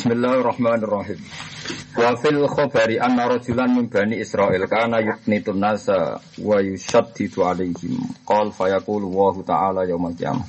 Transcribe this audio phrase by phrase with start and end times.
[0.00, 1.20] Bismillahirrahmanirrahim.
[1.92, 8.00] Wa fil khabari anna rajulan min bani Israil kana yuknitun nasa wa yushaddidu alaihim.
[8.24, 10.48] Qal fayaqulu wa ta'ala yaumal qiyamah.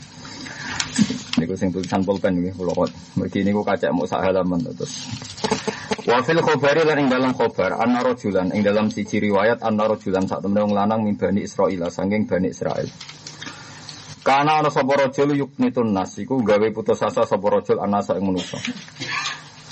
[1.36, 2.96] Niku sing tulisan pulpen nggih kula kok.
[3.20, 5.12] Mergi niku kacek mau sak halaman terus.
[6.08, 10.32] Wa fil khabari lan ing dalam khabar anna rajulan ing dalam siji riwayat anna rajulan
[10.32, 12.88] sak temene wong lanang min bani Israil saking bani Israil.
[14.22, 18.56] Karena ana sapa rajul yuknitun nas iku gawe putus asa sapa rajul anasa ing manusa.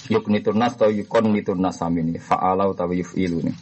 [0.10, 3.54] Yuknitun nas atau yukon nitun nas samini fa'ala utawa yuf'ilu ni.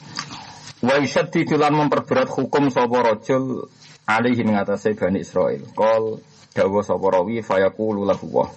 [0.80, 3.68] Wa yushaddidu lan memperberat hukum sapa rajul
[4.08, 5.68] alaihi ing atase Bani Israil.
[5.76, 6.24] Qol
[6.56, 8.48] dawa sapa rawi fayaqulu lahu wa.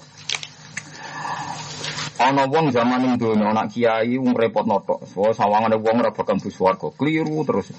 [2.21, 5.09] Ana wong zaman ing donya anak kiai wong repot notok.
[5.11, 6.95] So sawangane wong ora bakal bus warga.
[6.95, 7.75] Kliru terus.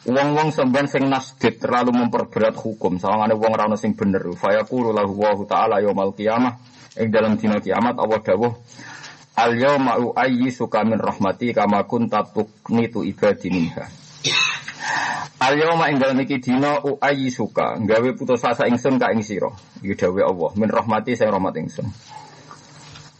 [0.00, 2.96] Wong-wong semban sing nasdid terlalu memperberat hukum.
[2.96, 4.24] Sawangane wong ora ono sing bener.
[4.32, 6.79] Fayaqulu lahu ta'ala yaumal qiyamah.
[6.98, 8.52] Ing dalam dina kiamat Allah dawuh
[9.40, 13.86] Al yauma uayyi suka min rahmati kama kunta tuqnitu ibadi minha.
[15.40, 19.48] Al yauma ing dalem iki dina uayyi suka gawe putus asa ingsun ka ing sira.
[19.80, 21.88] Iki dawuh Allah min rahmati sing rahmat ingsun.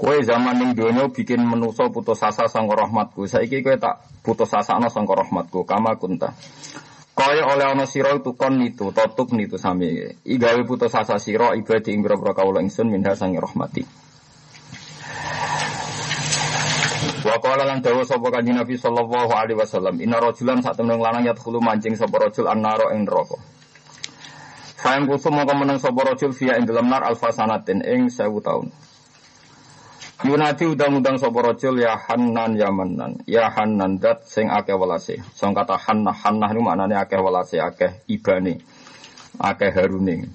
[0.01, 3.25] Kowe zaman ning donya bikin menusa putus asa sangka rahmatku.
[3.29, 6.33] Saiki kowe tak putus asa ana sangka rahmatku kama kunta.
[7.21, 10.17] Kaya oleh ana sira itu kon nitu, totuk nitu sami.
[10.25, 13.85] I gawe putus asa sira ibadi ing boro kawula ingsun minha sangi rahmati.
[17.21, 21.29] Wa qala lan dawa sapa kanjeng Nabi sallallahu alaihi wasallam, inna rajulan sak temen lanang
[21.29, 23.37] yadkhulu mancing sapa rajul annara ing neraka.
[24.81, 28.73] Fa'in kusum mongko meneng sapa rajul fiya ing dalam nar alfasanatin ing 1000 taun.
[30.21, 33.25] Yunati udang-udang sapa rajul ya Hannan ya Mannan.
[33.25, 35.17] Ya Hannan dat sing akeh welase.
[35.33, 38.61] Sing kata Hannah Hannah niku maknane akeh welase, akeh ibane.
[39.41, 40.29] Akeh harune.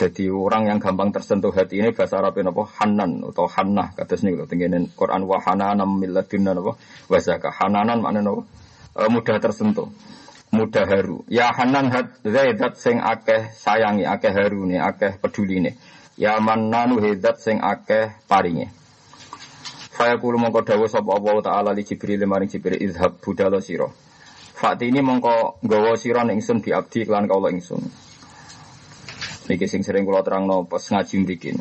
[0.00, 4.32] Jadi orang yang gampang tersentuh hati ini bahasa Arab apa Hanan atau Hannah kata sini
[4.32, 6.72] kalau tinggalin Quran wa hananam milladunna apa
[7.10, 8.42] wasaka Hananan maknanya apa
[8.94, 9.90] e, mudah tersentuh
[10.54, 15.74] mudah haru ya Hanan hat zaidat sing akeh sayangi akeh haru nih akeh nih
[16.18, 18.74] ya mananu hedat sing akeh paringe
[19.98, 23.86] Saya kulo mongko dawa sapa Allah taala li Jibril maring Jibril izhab budala sira
[24.58, 27.82] Fakti ini mongko gawa sira ning ingsun bi abdi kelan kaula ingsun
[29.48, 31.56] Niki sing sering kula terangno pas ngaji mriki.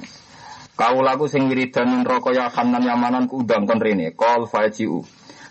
[0.76, 4.12] Kau lagu sing wiridan neraka ya Hanan Yamanan kudang kon rene.
[4.12, 5.08] Qol fajiu.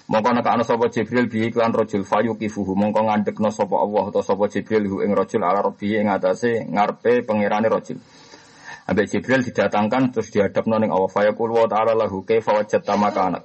[0.06, 4.52] Mongko nek ana sapa Jibril bi iklan rajul fayuqifuhu mongko ngandekno sapa Allah atau sapa
[4.52, 7.98] Jibril hu ing rajul ala rabbi ing atase ngarepe pangerane rajul.
[8.86, 11.10] Ambek Jibril didatangkan terus dihadapno ning Allah.
[11.10, 13.42] Fayaqul wa ta'ala lahu kaifa wajadta makanak.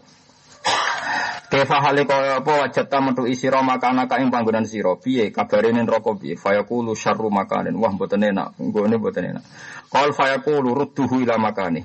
[1.51, 4.95] Kefa hale kaya apa wajata metu isira makana ka ing panggonan sira?
[4.95, 6.39] Piye kabare ning neraka piye?
[6.39, 7.75] Fayaqulu syarru makanin.
[7.75, 9.43] Wah mboten enak nggone mboten enak.
[9.91, 11.83] Qal fayaqulu rudduhu ila makani.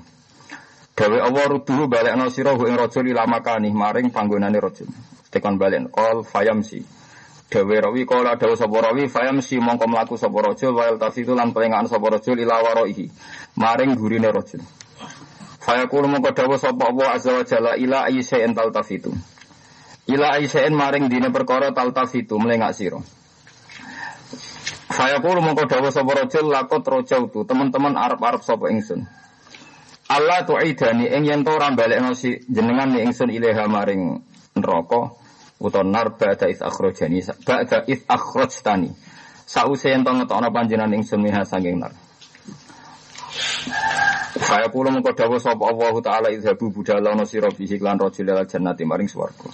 [0.95, 4.87] Dawe Allah rudduhu balekno sira ing rajul ila makani maring panggonane rajul
[5.29, 6.81] tekan balen qal fayamsi
[7.47, 11.87] Dawe rawi kala dawe sapa rawi fayamsi mongko mlaku sapa rajul wa tafitu lan pelengahan
[11.87, 13.07] sapa rajul ila waraihi
[13.55, 14.59] maring gurine rajul
[15.63, 19.15] Fayaqulu mongko dawe sapa Allah azza wa jalla ila ayyi ental tafitu
[20.07, 23.03] Ila aisya'in maring dina perkara taltafitu melengak sira.
[24.87, 29.03] Saya kulo mongko dawuh sapa rajul lakot rojautu teman-teman arep-arep sapa ingsun.
[30.07, 34.23] Allah tu'idani ing yen to ora balekno si jenengan ni ingsun ilaha maring
[34.55, 35.11] neraka
[35.59, 38.93] utawa nar ba'da is akhrajani ba'da is akhrajtani.
[39.47, 41.91] Sause yen to ngetokno panjenengan ingsun minha saking nar.
[44.37, 48.85] Saya kulo mengko dawuh sapa Allah taala izhabu budalana sira bihi lan rajul al jannati
[48.85, 49.49] maring swarga.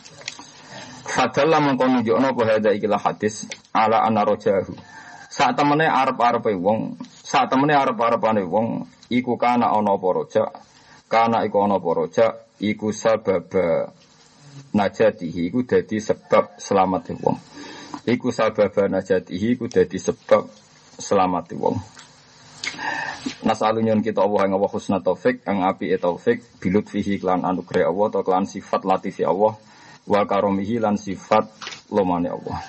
[1.07, 4.75] Fadalla mengko nunjukno apa hadza ikilah hadis ala anna rajahu.
[5.33, 10.29] Saat temene arep-arepe wong, saat temene arep-arepane wong iku kana ana apa
[11.09, 12.09] kana iku ana apa
[12.61, 13.93] iku sababa
[14.73, 17.37] najatihi iku dadi sebab selamat wong.
[18.03, 20.49] Iku sababa najatihi iku dadi sebab
[20.97, 21.77] selamat wong.
[23.43, 27.87] Nasalunyon kita Allah yang Allah husna taufik, yang api e taufik, bilut fihi klan anugerah
[27.87, 29.55] Allah, atau klan sifat latifi Allah,
[30.03, 31.47] wa karomihi lan sifat
[31.91, 32.59] lomane Allah.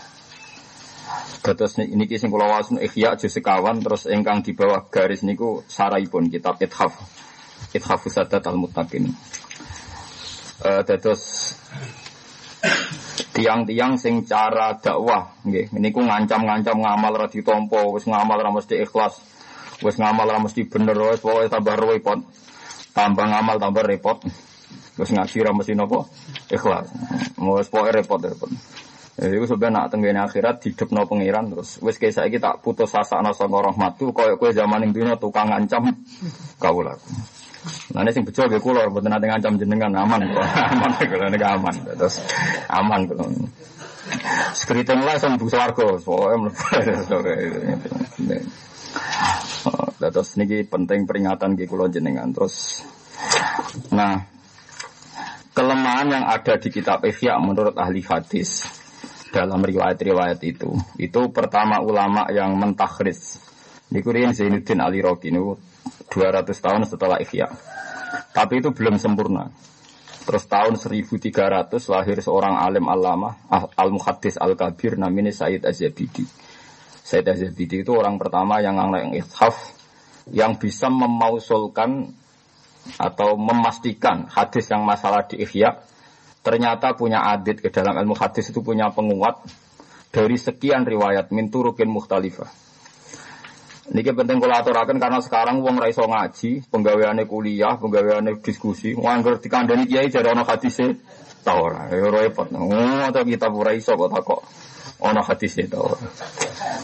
[1.44, 6.32] Terus niki sing kula wasun ikhya juz sekawan terus ingkang di bawah garis niku saraipun
[6.32, 6.96] kitab Ithaf.
[7.76, 9.12] Ithaf Sadat al-Muttaqin.
[10.64, 11.52] Uh, terus
[13.34, 19.20] tiang-tiang sing cara dakwah nggih niku ngancam-ngancam ngamal ra ditampa wis ngamal ra mesti ikhlas
[19.82, 22.20] wis ngamal ra mesti bener wis pokoke tambah repot
[22.94, 24.22] tambah ngamal tambah repot
[24.98, 26.06] wis ngaji ra mesti napa
[26.50, 26.86] ikhlas.
[27.40, 28.50] Mau pokoke repot-repot.
[29.14, 33.22] Ya itu sebenarnya nak tenggene akhirat hidupno pangeran terus wis kayak saiki tak putus asa
[33.22, 35.94] ana saka rahmatku koyo kowe zaman ning dunya tukang ngancam
[36.58, 36.98] kawula.
[37.94, 40.20] Ini sing bejo nggih kula mboten nate ngancam jenengan aman
[40.72, 41.74] aman kula niku aman.
[41.96, 42.20] Terus
[42.68, 43.24] aman kula.
[44.52, 46.52] Skriting lah sang bu pokoke mlebu.
[50.04, 52.28] Terus niki penting peringatan nggih kula jenengan.
[52.36, 52.84] Terus
[53.88, 54.20] nah
[55.56, 58.66] kelemahan yang ada di kitab Ihya menurut ahli hadis
[59.30, 63.42] dalam riwayat-riwayat itu itu pertama ulama yang mentakhris
[63.90, 65.58] niku Zainuddin Ali Roki niku
[66.12, 67.48] 200 tahun setelah Ihya
[68.34, 69.50] tapi itu belum sempurna.
[70.24, 73.36] Terus tahun 1300 lahir seorang alim alama
[73.76, 76.24] al-muhaddis al-kabir namanya Said Az-Zabidi.
[77.04, 79.76] Said Az-Zabidi itu orang pertama yang yang ithaf
[80.32, 82.08] yang bisa memausulkan
[82.96, 85.84] atau memastikan hadis yang masalah di Ihya
[86.44, 89.44] ternyata punya adit ke dalam ilmu hadis itu punya penguat
[90.08, 91.88] dari sekian riwayat min turukin.
[93.92, 99.36] Niki penting kula aturaken karena sekarang wong ra iso ngaji, penggaweane kuliah, penggaweane diskusi, nganggur
[99.36, 100.96] dikandani kiai jare ana hadise
[101.44, 101.92] ta ora.
[101.92, 102.48] Ya repot.
[102.56, 104.40] Oh, ta kita ora iso kok takok
[105.04, 106.00] ana hadise ta ora.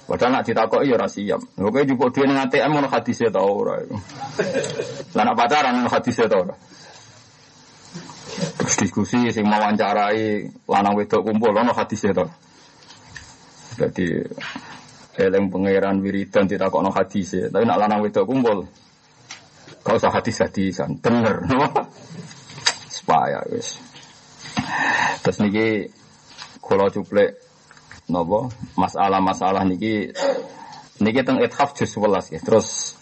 [0.04, 1.40] Padahal nak ditakoki ya ora siap.
[1.56, 3.80] Oke jupuk dhewe ning ATM ana hadise ta ora.
[5.16, 6.52] Lah nak pacaran ana hadise ta ora.
[8.60, 12.28] Terus diskusi sing wawancarai lanang wedok kumpul ana hadise ta.
[13.80, 14.20] Jadi
[15.20, 17.46] Eleng pangeran wiridan tidak kok no hadis ya.
[17.52, 18.64] Tapi nak lanang wedok kumpul.
[19.84, 20.96] Kau usah hadis hadisan.
[20.96, 21.44] Bener.
[22.96, 23.76] Supaya wis.
[25.20, 25.68] Terus niki
[26.64, 27.36] kalau cuplek
[28.08, 28.48] nopo
[28.80, 30.10] masalah-masalah niki
[31.04, 32.40] niki teng ithaf juz 11 ya.
[32.40, 32.96] Terus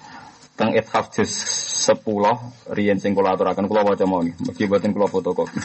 [0.59, 1.31] teng ithaf juz
[1.87, 4.35] 10 riyen sing kula aturaken kula waca mawon.
[4.43, 5.63] Mugi boten kula fotokopi.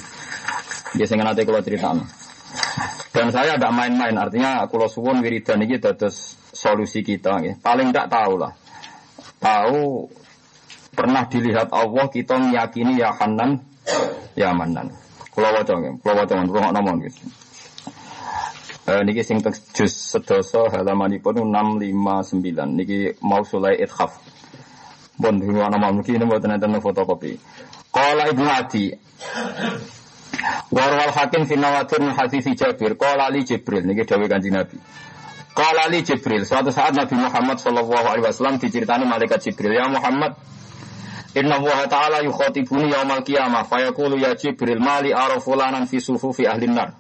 [0.93, 2.05] Nggih sing nanti kula critakno.
[3.13, 7.43] Dan saya tidak main-main, artinya kalau suwon wiridan ini dados solusi kita.
[7.43, 7.53] Ya.
[7.59, 8.55] Paling tidak tahu lah.
[9.43, 10.07] Tahu
[10.95, 13.59] pernah dilihat Allah kita meyakini ya Hanan,
[14.39, 14.95] ya Manan.
[15.33, 17.27] Kalau wajah, kalau wajah, kalau ngomong gitu.
[18.83, 19.39] Eh, niki sing
[19.71, 24.19] juz sedoso halamanipun 659 niki mau sulai ithaf.
[25.15, 27.39] Bon ana mungkin ini mboten enten fotokopi.
[27.95, 28.91] Qala Ibnu Adi
[30.73, 34.75] Warwal hakim fi nawatir hadis Jabir qala li Jibril niki dawuh Kanjeng Nabi.
[35.53, 40.33] Qala li Jibril suatu saat Nabi Muhammad sallallahu alaihi wasallam diceritani malaikat Jibril ya Muhammad
[41.33, 46.69] Inna Allah Ta'ala yukhatibuni yaumal qiyamah fayaqulu ya Jibril mali ara fulanan fi sufufi ahli
[46.69, 46.93] nar.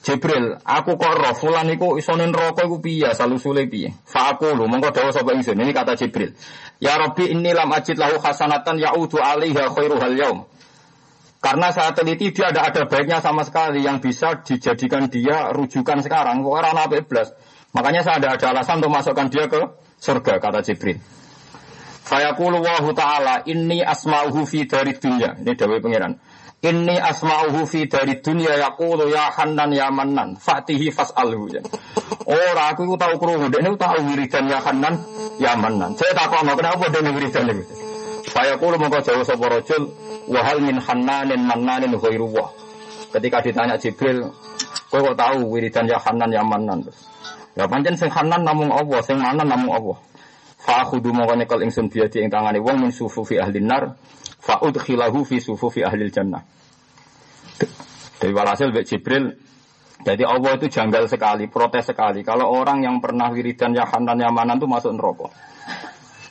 [0.00, 3.92] Jibril, aku kok roh fulan iku iso ning neraka iku piye salusule piye?
[4.08, 5.36] Fa aku lu mongko dawuh sapa.
[5.36, 6.32] Ini kata Jibril.
[6.80, 10.48] Ya Rabbi inni lam ajid lahu hasanatan ya'udu alaiha khairuhal yaum.
[11.40, 16.44] Karena saat teliti dia ada ada baiknya sama sekali yang bisa dijadikan dia rujukan sekarang.
[16.44, 17.32] Orang nabi iblis.
[17.72, 19.60] Makanya saya ada ada alasan untuk masukkan dia ke
[19.96, 21.00] surga kata Jibril.
[22.04, 25.40] Fayaqulu wahu ta'ala inni asma'uhu fi dari dunia.
[25.40, 26.12] Ini dawai pengiran.
[26.60, 31.56] Inni asma'uhu fi dari dunia yaqulu ya hannan ya mannan fatihi fas'alhu.
[32.28, 34.94] Ora aku tahu krungu, ini tahu wiridan ya hannan
[35.40, 35.96] ya mannan.
[35.96, 37.48] Saya tak tahu kenapa dia wiridan
[38.30, 38.38] itu.
[38.38, 39.90] Fayaqulu mongko jauh sapa rajul
[40.30, 42.54] wahal min hannanin mannanin ghairuwah.
[43.10, 44.30] Ketika ditanya Jibril,
[44.86, 46.86] kowe kok tahu wiridan ya Hanan ya Manan.
[47.58, 49.98] Ya pancen sing Hanan namung Allah, sing Manan namung Allah.
[50.62, 53.98] Fa khudu mongko nyekel ingsun biadi ing tangane wong min sufufi ahli nar,
[54.38, 56.44] fa udkhilahu fi sufufi ahli jannah.
[58.20, 59.24] Dari walhasil Mbak Jibril
[60.00, 62.24] jadi Allah itu janggal sekali, protes sekali.
[62.24, 65.49] Kalau orang yang pernah wiridan ya Hanan ya Manan itu masuk neraka.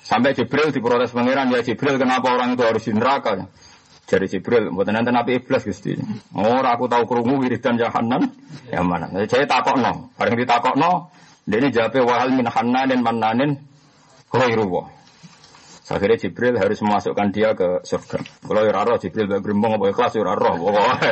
[0.10, 3.46] Sampai Jibril diprotes pangeran, ya Jibril kenapa orang itu harus di neraka?
[4.10, 5.94] Jadi Jibril, buat nanti nabi iblis gusti.
[6.34, 8.34] Oh, aku tahu kerungu wiridan jahanan,
[8.74, 9.06] ya mana?
[9.14, 11.14] Jadi takok no, paling ditakok no,
[11.46, 13.62] dia ini jawabnya wahal min dan mananin
[14.34, 14.90] khairuwa.
[15.90, 18.22] Akhirnya Jibril harus memasukkan dia ke surga.
[18.46, 20.54] Kalau ya roh Jibril gak gerimbong apa ikhlas ya roh.
[20.58, 21.10] Pokoknya,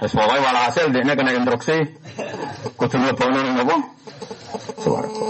[0.00, 1.76] pokoknya malah hasil dia kena instruksi.
[2.76, 3.76] Kudu ngebono apa?
[4.80, 5.28] Suwargo.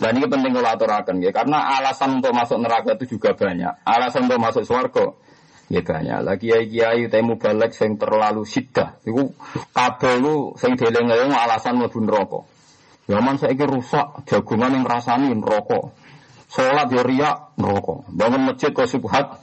[0.00, 3.84] Dan ini penting kalau aturakan ya, karena alasan untuk masuk neraka itu juga banyak.
[3.84, 5.12] Alasan untuk masuk surga
[5.70, 6.18] ya banyak.
[6.26, 8.98] Lagi kiai kiai temu balik yang terlalu sidah.
[9.06, 9.36] Itu
[9.70, 12.40] kabel lu sing deleng alasan mau neraka.
[13.10, 15.90] Zaman saya kira rusak, jagungan yang rasani rokok.
[16.46, 18.06] Sholat ya riak, rokok.
[18.14, 19.34] Bangun masjid ke subhat,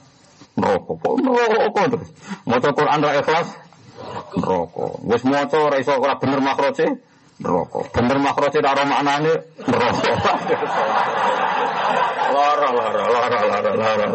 [0.56, 0.96] rokok.
[1.04, 2.08] Kok rokok terus.
[2.48, 3.48] Mau Quran ra ikhlas,
[4.40, 5.04] rokok.
[5.04, 6.96] Wes mau ra iso ora bener makroce,
[7.38, 7.80] neraka.
[7.94, 9.32] Bener makroce karo maknane
[9.66, 10.32] neraka.
[12.28, 14.06] Lara lara lara lara lara.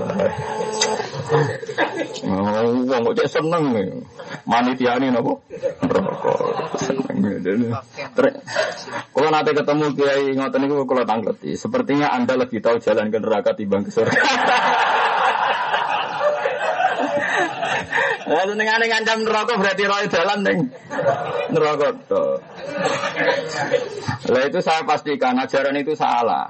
[2.23, 3.89] Oh, wong kok seneng nih.
[4.45, 5.41] manitiane nabo.
[5.81, 6.33] Neraka.
[9.13, 11.57] Kalau nanti ketemu kiai ngotot niku kalau tangleti.
[11.57, 14.19] Sepertinya Anda lebih tahu jalan ke neraka timbang ke surga.
[18.53, 20.59] dengan dengan jam neraka berarti roy jalan neng.
[21.53, 22.32] neraka tuh.
[24.29, 26.49] Lah itu saya pastikan ajaran itu salah.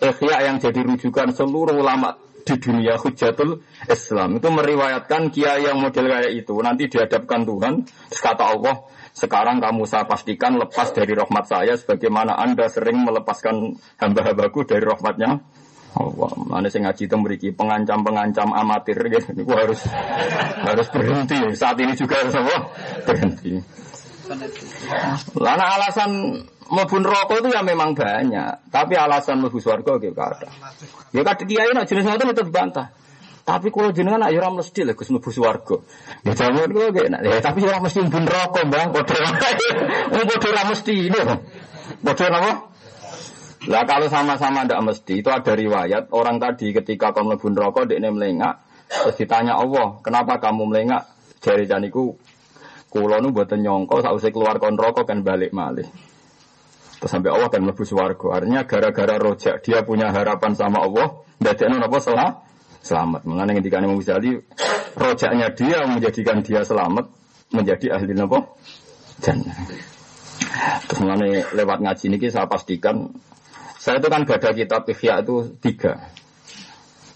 [0.00, 6.12] Ikhya yang jadi rujukan seluruh ulama di dunia hujatul Islam itu meriwayatkan kiai yang model
[6.12, 8.84] kayak itu nanti dihadapkan Tuhan kata Allah
[9.16, 15.40] sekarang kamu saya pastikan lepas dari rahmat saya sebagaimana anda sering melepaskan hamba-hambaku dari rahmatnya
[15.94, 19.46] Allah, mana saya ngaji itu memiliki pengancam-pengancam amatir gitu.
[19.46, 19.78] Harus
[20.66, 21.38] harus berhenti.
[21.54, 22.56] Saat ini juga harus apa?
[23.06, 23.62] Berhenti.
[25.36, 26.10] Lana alasan
[26.70, 30.48] mlebu rokok itu ya memang banyak, tapi alasan mlebu swarga gitu ada.
[31.12, 32.88] Ya kadhe kiai nak jenis ngoten itu dibantah.
[33.44, 35.76] Tapi kalau jenengan ayo ora mesti lho Gus mlebu swarga.
[36.24, 38.88] Ya jaman kula gak Ya tapi ora mesti neraka, Mbah.
[38.88, 39.16] Padha
[40.16, 41.22] Wong padha ora mesti lho.
[42.00, 42.52] Padha napa?
[43.64, 48.08] Lah kalau sama-sama tidak mesti itu ada riwayat orang tadi ketika kamu mlebu neraka dekne
[48.12, 51.08] melengak terus ditanya Allah, "Kenapa kamu melengak?"
[51.44, 52.16] Jari janiku
[52.94, 55.90] kula nu mboten nyongko sausé keluar kon neraka kan balik malih.
[57.02, 58.38] Terus sampai Allah kan mlebu swarga.
[58.38, 62.46] Artinya gara-gara rojak dia punya harapan sama Allah, ndadekno napa salah?
[62.78, 63.26] Selamat.
[63.26, 64.38] Mengenai ketika Imam Ghazali
[64.94, 67.10] rojaknya dia menjadikan dia selamat
[67.50, 68.46] menjadi ahli napa?
[69.18, 69.58] Jannah.
[70.86, 73.10] Terus mengenai lewat ngaji ini saya pastikan
[73.84, 76.08] saya itu kan gada kitab Ikhya itu tiga.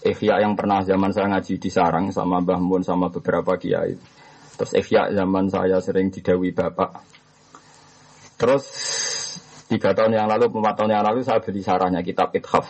[0.05, 4.18] Ikhya yang pernah zaman saya ngaji di Sarang sama Mbah Mun sama beberapa kiai.
[4.59, 6.99] Terus Ikhya zaman saya sering didawi bapak.
[8.35, 8.65] Terus
[9.71, 12.67] tiga tahun yang lalu, empat tahun yang lalu saya beli sarahnya kitab Ithaf.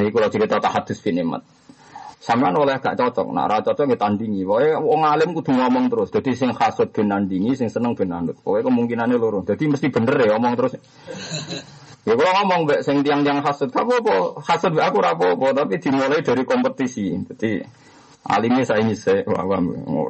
[0.00, 1.44] Ini kalau cerita tahadus binimat.
[2.16, 4.42] Sampean oleh gak cocok, nah ra cocok kita tandingi.
[4.42, 6.08] Pokoknya wong alim kudu ngomong terus.
[6.10, 8.34] Jadi sing hasud ben nandingi, sing seneng ben anut.
[8.42, 9.46] Pokoknya kemungkinannya loro.
[9.46, 10.74] Jadi mesti bener ya ngomong terus.
[12.02, 16.42] Ya kalau ngomong mbak sing tiang-tiang hasud, apa apa hasud aku apa-apa, tapi dimulai dari
[16.42, 17.14] kompetisi.
[17.14, 17.62] Jadi
[18.26, 19.60] alimnya saya ini saya, wah wah,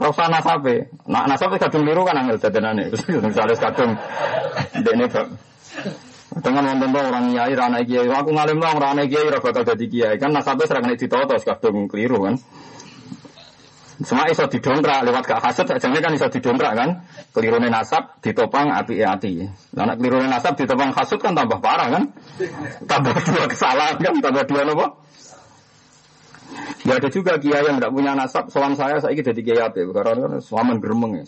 [0.00, 2.88] rasa nasabe, nak nasabe kadung liru kan angel jadanane,
[3.28, 3.92] misalnya kadung
[4.80, 5.26] dene bak.
[6.36, 10.20] Dengan wonten orang nyai rana kiai, aku ngalim lah rana kiai ora bakal dadi kiai
[10.20, 12.36] kan nasabe serang nek ditoto kadung keliru kan.
[13.96, 16.90] Semua iso didongkrak lewat gak hasad jane kan iso didongkrak kan.
[17.32, 19.48] Kelirune nasab ditopang api ati.
[19.72, 22.04] Lah nek kelirune nasab ditopang hasud kan tambah parah kan.
[22.84, 24.86] Tambah dua kesalahan kan, tambah dua nopo?
[26.86, 29.82] Ya ada juga kiai yang tidak punya nasab, soal saya saya jadi kiai apa?
[29.90, 31.24] Karena suaman geremeng ya.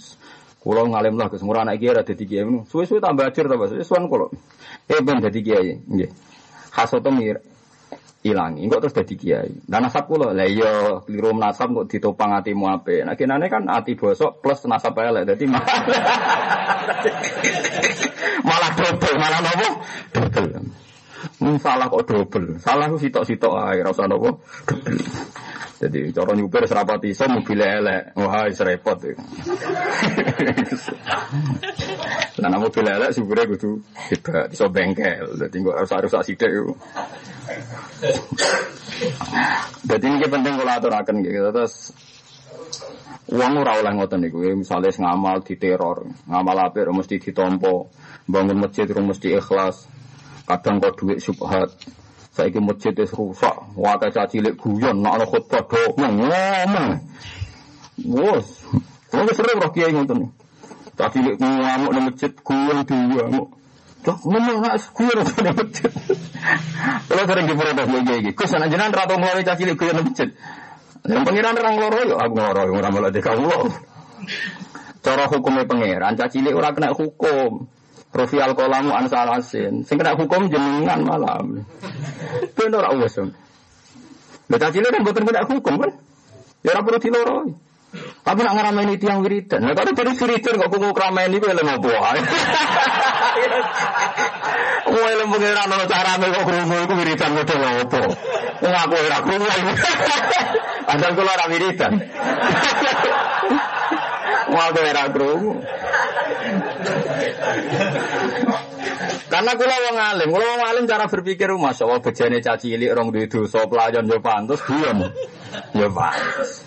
[0.58, 2.46] Kulo ngalim lah, kesemua anak kiai ada di kiai.
[2.66, 4.30] Suwe-suwe tambah ajar tambah suwe suan kulo.
[4.86, 6.10] Eh ben jadi kiai, nggih.
[7.10, 7.42] Mir
[8.22, 9.50] ilangi, kok terus jadi kiai.
[9.66, 13.06] Dan nasab kulo, lah iya keliru nasab kok ditopang hatimu ape.
[13.06, 15.44] Nah kinane kan hati bosok plus nasab elek, jadi
[18.48, 19.68] malah double, malah nopo
[20.14, 20.47] double.
[21.38, 24.42] Hmm, salah kok double, salah ku sitok-sitok ae, ora usah nopo.
[25.78, 28.18] Jadi cara nyupir serapati iso mobil elek.
[28.18, 28.98] Wah, wis repot.
[32.42, 33.78] Lah nek mobil elek supire kudu
[34.10, 35.38] hebat, iso bengkel.
[35.38, 36.74] Dadi kok harus harus sithik yo.
[39.86, 41.54] Dadi ini penting kalau aturaken gitu.
[41.54, 41.94] Terus
[43.28, 46.00] Uang ora oleh ngoten niku, misalnya ngamal di teror,
[46.32, 47.92] ngamal apik mesti ditompo,
[48.24, 49.84] bangun masjid mesti ikhlas,
[50.48, 51.68] kadang kok duit subhat,
[52.32, 57.04] saya ke masjid es rusak, wakai caci lek guyon, nak ada khutbah do, ngomong.
[57.98, 58.64] Bos,
[59.12, 60.32] kalau sering roh kiai ngoten.
[60.96, 63.24] Caci lek ngamuk di masjid guyon dua,
[63.98, 65.92] Cok, ngomong nggak guyon di masjid.
[67.10, 70.28] Kalau sering diprotes lagi lagi, kus anak jenengan rata mulai caci lek guyon masjid.
[71.04, 73.50] Yang pengiran orang loro yo, aku loro, orang malah di kamu.
[75.02, 77.66] Cara hukumnya pangeran, caci lek orang kena hukum.
[78.08, 79.84] Profi alkolamu ansalasin.
[79.84, 81.68] Sing kena hukum jenengan malam.
[82.40, 83.20] Itu ora wis.
[84.48, 85.92] Lha caci kan mboten kena hukum kan?
[86.64, 87.52] Ya ora perlu diloroi.
[87.98, 89.64] Tapi nak ngarameni tiang wiridan.
[89.64, 92.20] Nah, kalau dari wiridan kok kuku kerameni kuwi lha ngopo ae.
[94.88, 98.00] Kowe lem pengiran ono carane kok krungu iku wiridan model opo.
[98.60, 99.48] Wong aku ora krungu.
[100.88, 101.92] Padahal kula ora wiridan.
[104.52, 105.52] Wong aku ora krungu.
[109.28, 113.12] Karena kula wong alim, kula wong alim cara berpikir Masya Allah bejane caci cilik rong
[113.12, 115.04] duwe dosa pelayan yo pantes guyon.
[115.76, 116.64] Yo pantes.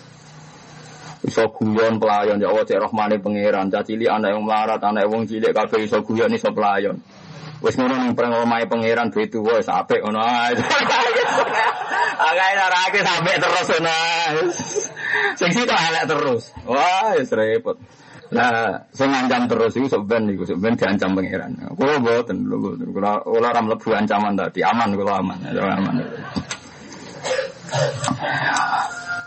[1.26, 5.26] Iso guyon pelayan ya Allah cek rahmane pangeran, caci cilik anak yang melarat, anak wong
[5.26, 7.02] cilik kabeh iso guyon iso pelayan.
[7.62, 10.58] Wis ngono ning perang omahe pangeran duwe tuwa wis apik ngono ae.
[12.22, 13.98] Agak ora sampai terus ngono.
[15.38, 16.44] Sing elek terus.
[16.66, 17.78] Wah, wis repot.
[18.32, 21.52] Nah, saya ngancam terus itu sebenarnya itu sebenarnya diancam pangeran.
[21.76, 25.96] Kalau buatan, kalau kalau ram lebu ancaman tadi aman, kalau aman, aman.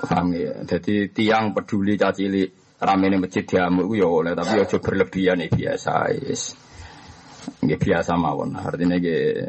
[0.04, 0.64] Paham rame.
[0.64, 2.44] Jadi tiang peduli cacili
[2.80, 6.54] rame nih masjid diamuk ya oleh tapi ojo berlebihan nih biasa is.
[7.60, 8.56] Nggih biasa mawon.
[8.56, 9.48] Artinya nggih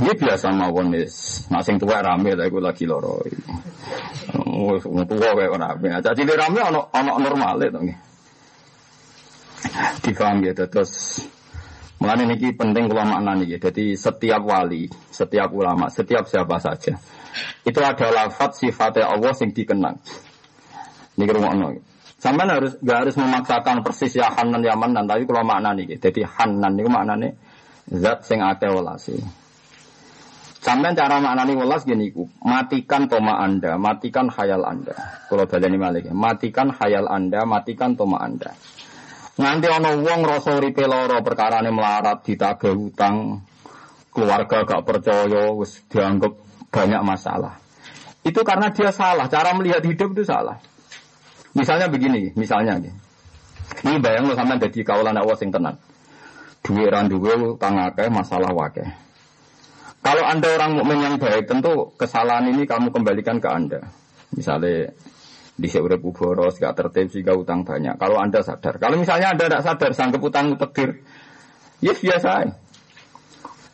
[0.00, 1.46] nggih biasa mawon is.
[1.50, 3.22] Nah sing tuwa rame lha iku lagi loro.
[4.70, 6.00] Wis tuwa kaya ora rame.
[6.02, 7.98] Cacili rame ana ana normale to nggih.
[10.04, 11.24] Difaham gitu terus
[11.94, 13.56] Mulane niki penting kula maknani ya.
[13.56, 17.00] Jadi setiap wali, setiap ulama, setiap siapa saja
[17.64, 19.96] itu ada lafat sifatnya Allah yang dikenang.
[21.18, 21.80] Niki rumakno.
[22.18, 26.24] Sampai harus gak harus memaksakan persis ya Hanan ya Manan, tapi kalau makna nih, jadi
[26.24, 27.36] Hanan itu maknanya
[27.92, 29.20] zat sing akeh welasi.
[30.64, 34.96] Sampai cara maknani welas gini ku, matikan toma anda, matikan hayal anda.
[35.28, 38.56] Kalau baleni malik, matikan hayal anda, matikan toma anda.
[39.36, 43.44] Nganti ana wong rasa uripe lara perkarane melarat ditagih hutang,
[44.08, 46.32] keluarga gak percaya wis dianggap
[46.72, 47.60] banyak masalah.
[48.24, 50.56] Itu karena dia salah, cara melihat hidup itu salah.
[51.52, 52.96] Misalnya begini, misalnya gini.
[53.84, 55.76] Ini bayang lo sampai jadi kawalan awas yang tenang.
[56.64, 59.03] Duit randuwe utang akeh, masalah wakeh.
[60.04, 63.80] Kalau anda orang mukmin yang baik, tentu kesalahan ini kamu kembalikan ke anda.
[64.36, 64.92] Misalnya
[65.56, 67.96] di seurep boros, gak tertib sehingga utang banyak.
[67.96, 71.00] Kalau anda sadar, kalau misalnya anda tidak sadar, sanggup utang tegir,
[71.80, 72.52] yes biasa.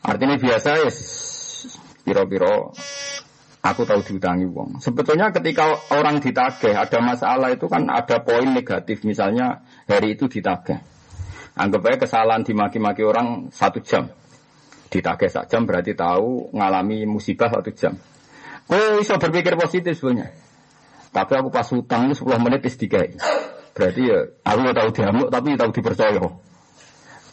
[0.07, 0.99] Artinya biasa yes.
[2.07, 2.73] Piro-piro
[3.61, 4.79] aku tahu diutangi uang.
[4.79, 9.03] Sebetulnya ketika orang ditagih ada masalah itu kan ada poin negatif.
[9.03, 10.79] Misalnya hari itu ditagih.
[11.59, 14.09] Anggap aja kesalahan dimaki-maki orang satu jam.
[14.91, 17.95] Ditagih satu jam berarti tahu ngalami musibah satu jam.
[18.71, 20.35] Oh, bisa berpikir positif sebenarnya.
[21.11, 23.19] Tapi aku pas utang itu 10 menit istiqai.
[23.75, 26.23] Berarti ya aku nggak tahu diamuk tapi tahu dipercaya.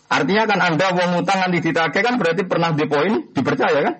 [0.07, 3.95] Artinya kan anda mau utang nanti ditagih kan berarti pernah di poin dipercaya kan?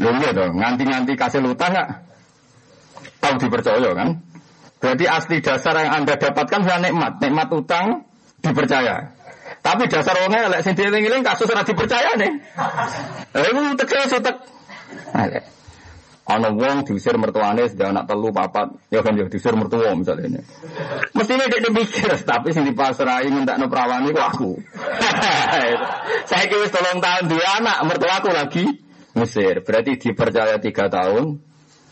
[0.00, 1.88] Loh iya dong, nganti-nganti kasih utang nggak?
[3.20, 4.08] Tahu dipercaya kan?
[4.80, 7.86] Berarti asli dasar yang anda dapatkan adalah nikmat, nikmat utang
[8.40, 9.12] dipercaya.
[9.60, 12.32] Tapi dasar orangnya lek sing dieling kasus ora dipercaya nih.
[13.36, 14.36] Lha iku teke sutek.
[16.30, 20.40] Ana wong diusir mertuane sudah anak telu papat, ya kan ya diusir mertua misalnya ini.
[21.10, 24.50] Mestinya dia mikir, tapi sing dipasrai minta no perawani kok aku.
[26.30, 28.64] Saya kira tolong tahun dua anak, mertuaku lagi
[29.18, 29.66] Mesir.
[29.66, 31.42] Berarti dipercaya tiga tahun,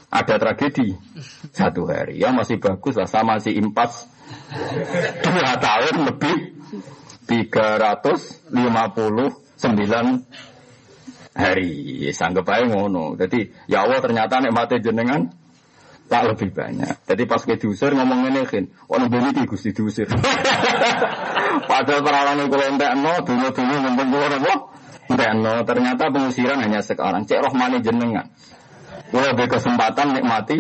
[0.06, 0.94] ada tragedi
[1.50, 2.22] satu hari.
[2.22, 4.06] Ya masih bagus lah, sama si impas
[5.26, 6.36] dua tahun lebih
[7.28, 9.28] tiga ratus lima puluh
[9.60, 10.06] sembilan
[11.36, 12.08] hari.
[12.10, 13.14] Sanggup aja ngono.
[13.20, 15.28] Jadi ya Allah ternyata mati jenengan
[16.08, 17.04] tak lebih banyak.
[17.04, 20.08] Jadi pas ke diusir ngomong ini kan, oh ini gusti diusir.
[21.70, 24.54] Padahal perawan itu entek no, dulu dulu ngomong gue apa?
[25.36, 27.28] no, ternyata pengusiran hanya sekarang.
[27.28, 28.32] Cek rohmani jenengan.
[29.12, 30.56] Gue lebih kesempatan nikmati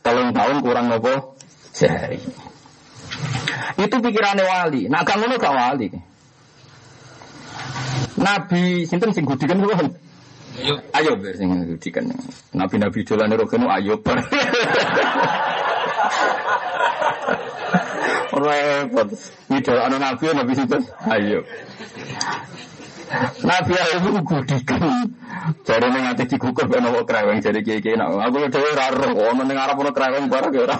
[0.00, 1.36] telung tahun kurang nopo
[1.76, 2.20] sehari.
[3.78, 4.88] Itu pikirannya wali.
[4.88, 5.88] Nah kamu gak wali.
[8.18, 9.74] Nabi sinten sing gudikan kuwi.
[10.92, 12.12] Ayo, ber sing gudikan.
[12.52, 14.20] Nabi-nabi dolane rokene ayo ber.
[18.32, 19.08] Repot.
[19.52, 20.82] Idol ana nabi nabi sinten?
[21.08, 21.44] Ayo.
[23.42, 25.10] Nabi Ayub gudikan.
[25.66, 28.14] Jadi ning ati digugur ben ono kreweng jadi kiye-kiye nak.
[28.30, 30.76] Aku ora roh ono ning arep ono kreweng barang ya.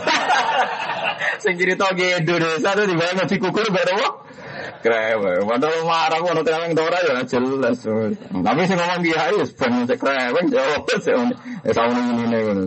[1.42, 4.08] Sing cerita ki Indonesia tuh dibayang digugur ben ono
[4.82, 5.44] kreweng.
[5.46, 7.78] Padahal marah ono kreweng ora ya jelas.
[8.30, 11.16] Tapi sing ngomong kiai wis ben cek kreweng ya wis ya
[11.74, 12.62] tahun ini ngono.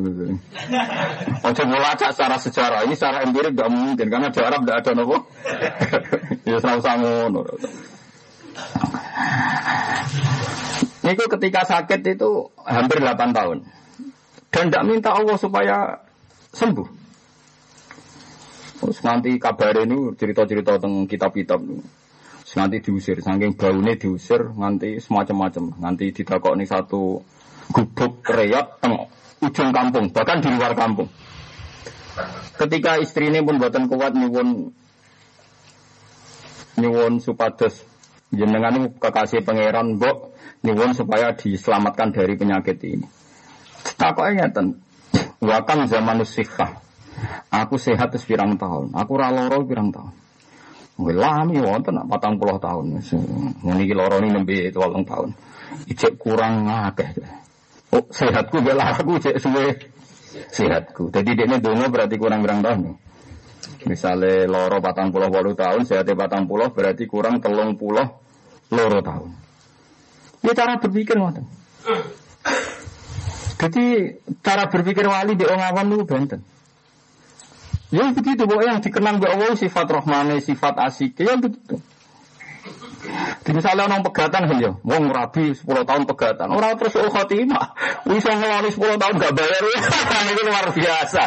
[1.48, 5.18] Ojo melacak secara sejarah ini secara empirik gak mungkin karena di Arab tidak ada nopo.
[6.46, 7.26] Ya sama-sama.
[11.06, 13.62] Niku ketika sakit itu hampir 8 tahun.
[14.50, 15.78] Dan tidak minta Allah supaya
[16.56, 16.88] sembuh.
[18.82, 21.62] Terus nanti kabar ini cerita-cerita tentang kitab-kitab.
[22.56, 25.76] Nanti diusir, saking baunya diusir, nanti semacam-macam.
[25.76, 27.20] Nanti ditakok ini satu
[27.68, 28.96] gubuk reot teng
[29.44, 31.12] ujung kampung, bahkan di luar kampung.
[32.56, 34.72] Ketika istri ini pun buatan kuat nyuwun
[36.80, 37.84] nyuwun supados
[38.36, 43.08] jenengan kekasih pangeran mbok nyuwun supaya diselamatkan dari penyakit ini.
[43.96, 44.82] Takoknya ngeten.
[45.40, 46.82] Wakang zaman sikah.
[47.54, 48.92] Aku sehat wis pirang tahun.
[48.92, 50.14] Aku ora lara pirang tahun.
[50.96, 53.00] Lami wonten patang puluh tahun.
[53.00, 55.32] Ini iki loro ini nembe tolong tahun.
[55.92, 57.12] Ijek kurang akeh.
[57.92, 59.76] Oh, sehatku bela aku cek suwe
[60.52, 61.12] sehatku.
[61.12, 62.96] Jadi dia dongo berarti kurang berang tahun.
[63.86, 68.25] Misalnya loro patang puluh walu tahun, sehatnya patang puluh berarti kurang telung puluh
[68.74, 69.30] loro tahun.
[70.46, 71.46] Ya cara berpikir ngoten.
[73.56, 73.86] Jadi
[74.44, 76.42] cara berpikir wali di orang awam itu benten.
[77.94, 81.80] Ya begitu, bahwa yang dikenang di Allah sifat rohmane, sifat asik, ya begitu.
[83.46, 87.78] Misalnya orang pegatan kan ya, wong rabi 10 tahun pegatan, orang terus oh khotimah,
[88.10, 89.64] bisa ngelani 10 tahun gak bayar,
[90.34, 91.24] itu luar biasa.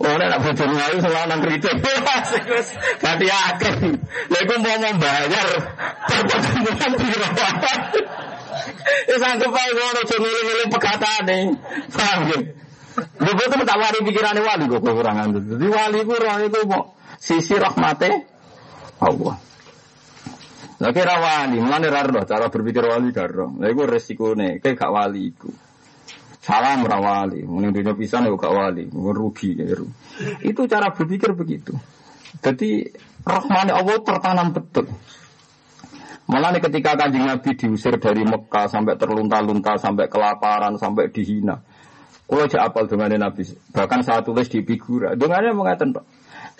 [0.00, 1.76] Oh, ini nak bojong ngayu sama anak kritik,
[3.04, 3.26] ganti.
[3.28, 5.48] Ya itu mau membayar,
[6.08, 7.06] pertemuan di
[9.08, 11.42] Ya sanggup aja kalau cuma milih pegatan nih,
[11.92, 12.38] paham ya?
[12.98, 15.40] Gue tuh tak wali pikirannya wali gue kekurangan itu.
[15.54, 18.10] Jadi wali gue itu mau sisi rahmate
[18.98, 19.47] Allah.
[20.78, 23.50] Lah kira wali, mulane ra cara berpikir wali karo.
[23.58, 25.50] Lah iku resikone, kayak gak wali iku.
[26.38, 29.74] Salam ra wali, mending dunia pisan gak wali, rugi ya.
[30.46, 31.74] Itu cara berpikir begitu.
[32.38, 32.86] Jadi
[33.26, 34.86] rahmani Allah tertanam betul.
[36.28, 41.56] Malah nih ketika kanjeng Nabi diusir dari Mekah sampai terlunta-lunta, sampai kelaparan, sampai dihina.
[42.28, 45.16] Kalau aja apal dengan Nabi, bahkan saya tulis di figura.
[45.16, 46.04] Dengannya mengatakan,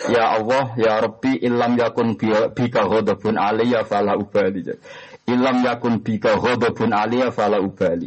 [0.06, 2.14] Ya Allah, ya Rabbi, ilam yakun
[2.54, 4.62] bika hodobun aliyah fala ubali.
[5.26, 8.06] Ilam yakun bika hodobun aliyah fala ubali.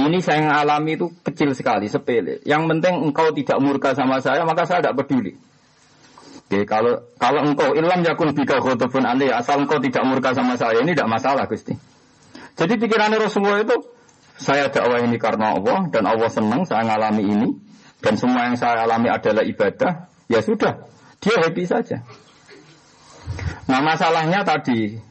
[0.00, 2.40] Ini saya yang alami itu kecil sekali, sepele.
[2.48, 5.36] Yang penting engkau tidak murka sama saya, maka saya tidak peduli.
[6.46, 10.80] Oke, kalau kalau engkau ilam yakun bika hodobun aliyah, asal engkau tidak murka sama saya,
[10.80, 11.76] ini tidak masalah, Gusti.
[12.56, 13.76] Jadi pikiran Rasulullah itu,
[14.40, 17.48] saya dakwah ini karena Allah, dan Allah senang saya mengalami ini,
[18.00, 20.95] dan semua yang saya alami adalah ibadah, ya sudah.
[21.26, 22.06] Dia happy saja.
[23.66, 25.02] Nah masalahnya tadi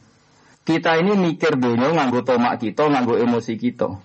[0.64, 4.00] kita ini mikir dunia nganggo tomak kita, nganggo emosi kita.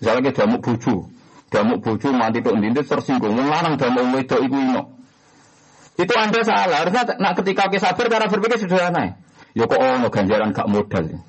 [0.00, 1.04] Misalnya kita damuk buju,
[1.52, 4.82] damuk buju mati tuh ndinti tersinggung, lanang damuk wedok iku ino.
[6.00, 6.82] Itu anda salah.
[6.82, 9.20] Harusnya nak ketika kita sabar cara berpikir sederhana.
[9.54, 11.22] Ya kok ono ganjaran gak modal.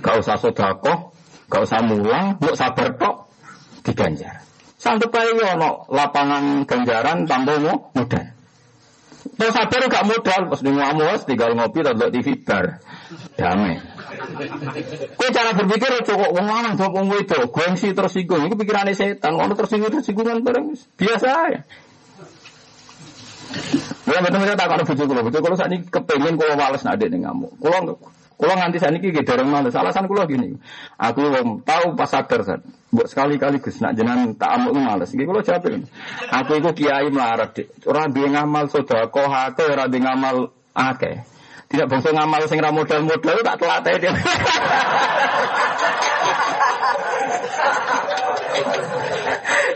[0.00, 1.12] Gak usah sodako,
[1.52, 3.28] gak usah mulang, mau sabar tok
[3.84, 4.40] diganjar.
[4.80, 7.60] Sanggup aja ono lapangan ganjaran tanpa
[7.92, 8.37] modal.
[9.18, 12.82] Terus sabar gak modal, pas di ngamus, tinggal ngopi, atau TV bar.
[13.38, 13.78] Damai.
[15.14, 18.50] Kue cara berpikir cukup wong lanang jawab wong wedo, gengsi tersinggung.
[18.50, 19.38] Itu pikirannya setan.
[19.38, 21.60] Kalau tersinggung tersinggungan bareng biasa ya.
[24.08, 27.08] Ya betul betul tak kalau bujuk kulo, bujuk kulo saat ini kepengen kulo males nade
[27.08, 27.52] nih ngamuk.
[27.60, 27.96] Kulo
[28.38, 29.74] Kulo nganti saat ini gitu orang males.
[29.74, 30.54] Alasan kulo gini,
[30.94, 31.26] aku
[31.66, 32.62] tahu pas sadar saat,
[32.94, 35.10] buat sekali kali gus nak jenang tak amuk males.
[35.10, 35.66] Gini kulo jawab
[36.30, 37.58] Aku itu kiai melarat.
[37.82, 41.26] Orang dia ngamal sudah kau hake, orang dia ngamal ake.
[41.66, 44.14] Tidak bangsa ngamal sing ra modal-modal tak telatih dia.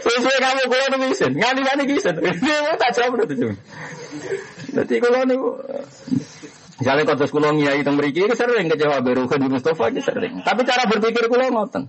[0.06, 1.34] Sesuai kamu kulo nganti
[1.66, 2.14] nganti kisen.
[2.14, 3.58] Dia tak jawab itu cuma.
[4.70, 5.38] Jadi kulo nih
[6.82, 10.42] Misalnya kau kulo ngiyai teng mriki itu sering kecewa berukan di Mustafa aja sering.
[10.42, 11.86] Tapi cara berpikir kulo ngoten.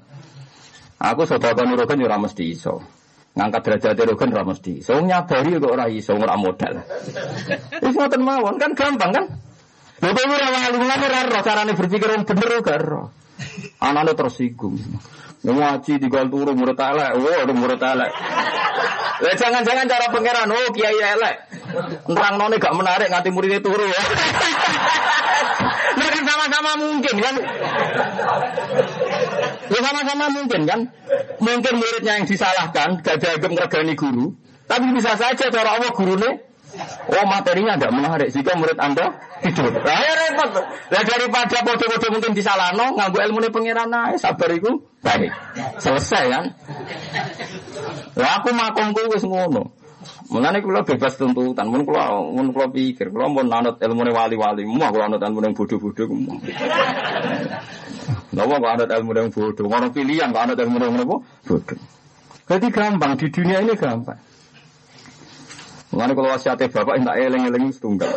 [1.02, 2.78] Aku sedekah nurukan ora mesti iso.
[3.34, 4.86] Ngangkat derajat nurukan ora mesti.
[4.86, 6.86] So nyabari kok ora iso ora modal.
[7.90, 9.26] Wis ngoten mawon kan gampang kan?
[9.98, 13.10] Lha kok ora wali ngene ora ro carane berpikir wong bener gak ro.
[13.82, 14.78] Anane tersinggung.
[15.42, 18.14] Ngaji di gal turu murid elek, oh murid elek.
[19.22, 21.36] Lah jangan-jangan cara pangeran, oh kiai elek.
[22.10, 24.04] Nerang none gak menarik nganti muridnya turu ya.
[26.00, 27.36] Mungkin sama-sama mungkin kan.
[29.70, 30.80] Ya sama-sama mungkin kan.
[31.38, 34.34] Mungkin muridnya yang disalahkan, gak dianggap ngergani guru.
[34.66, 36.53] Tapi bisa saja cara Allah gurunya
[37.06, 39.14] Oh materinya tidak menarik jika murid anda
[39.46, 39.70] tidur.
[39.70, 40.50] Nah, ya repot.
[40.90, 45.30] Nah, daripada bodoh-bodoh mungkin disalahno, nganggu ilmu ini pengiran naik, sabar itu baik.
[45.78, 46.46] Selesai kan?
[48.18, 49.78] Lah aku makomku wis ngono.
[50.34, 55.14] Mulane kula bebas tuntutan, mun kula mun kula pikir, kula mun ilmu wali-wali, mau kula
[55.14, 56.16] ilmu yang bodoh-bodoh ku.
[58.34, 61.78] Lha kok anut ilmu yang bodoh, ngono pilihan kok anut ilmu yang bodoh.
[62.50, 64.33] Jadi gampang di dunia ini gampang.
[65.94, 68.14] Mengenai kalau wasiatnya bapak tidak eleng-eleng setunggal.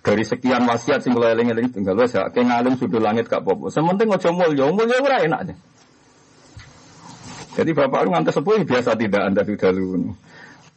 [0.00, 3.68] Dari sekian wasiat sing kalau eleng-eleng setunggal, wes ya, kayak ngalim sudah langit gak apa-apa.
[3.68, 5.54] Sementing ngojo mulya, mulya ora enak aja.
[7.58, 10.14] Jadi bapak lu ngantar sepuh biasa tidak anda sudah lu.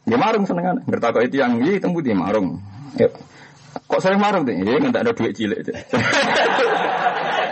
[0.04, 2.60] Ya marung senengan, ngerti itu yang ini tembu di marung.
[3.00, 3.08] Ya.
[3.88, 4.52] Kok sering marung deh?
[4.58, 5.64] Ya nggak ada duit cilik.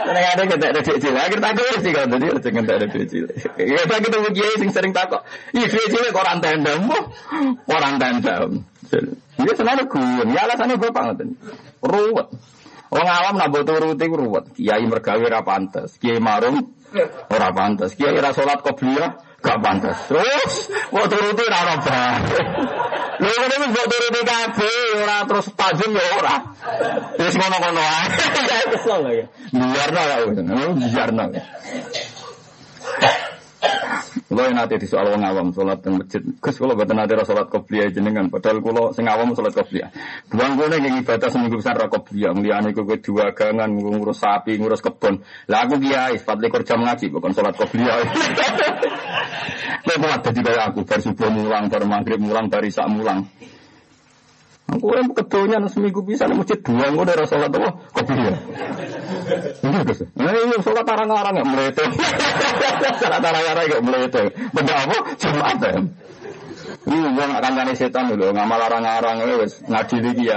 [0.02, 1.18] Seneng ada kita ada duit cilik.
[1.18, 3.32] Akhir takut sih kan tadi ada nggak ada duit cilik.
[3.56, 5.24] Kita kita kiai sing sering takut.
[5.56, 6.74] Iya duit cilik orang tenda,
[7.70, 8.34] orang tenda.
[8.92, 11.28] Ini selalu gue, ya alasannya bapak ngoten.
[11.80, 12.28] Ruwet.
[12.92, 14.52] Wong awam nak butuh turuti ruwet.
[14.52, 16.76] Kiai mergawe ra pantes, kiai marung
[17.32, 19.96] ora pantes, kiai ra salat qobliyah gak pantes.
[20.12, 20.54] Terus
[20.92, 22.20] mau turuti ra bae.
[23.16, 26.36] Lha ngene wis mbok turuti kabeh ora terus tajam ya ora.
[27.16, 28.04] Wis ngono-ngono ae.
[28.76, 29.26] Kesel ya.
[29.56, 30.16] Biarno ya,
[30.92, 31.24] biarno.
[34.32, 37.52] Kalau yang nanti di soal wong awam sholat di masjid, Gus kalau betul nanti sholat
[37.52, 39.92] kopiah jenengan, padahal kalau sing awam sholat kopiah.
[40.32, 44.80] Buang gue nih ibadah seminggu besar ra kopiah, ngeliane gue dua gangan, ngurus sapi, ngurus
[44.80, 45.20] kebun.
[45.52, 48.08] Lah aku kiai, empat lekor jam ngaji, bukan sholat kopiah.
[49.84, 53.28] Gue kuat jadi kayak aku, bar subuh mulang, bar maghrib mulang, bar isak mulang.
[54.72, 57.70] Aku yang kedonya seminggu bisa nih masjid dua, gue udah sholat apa?
[57.92, 58.36] Kopiah.
[59.60, 60.00] Iya Gus.
[60.16, 61.84] Nah iya sholat arang-arang ya melete.
[63.00, 64.22] sholat arang-arang ya melete.
[64.56, 64.96] Benda apa?
[65.20, 65.72] Jumat ya.
[66.82, 70.36] Iya, gak kancane setan dulu, ngamal arang-arang ya wes ngaji lagi ya.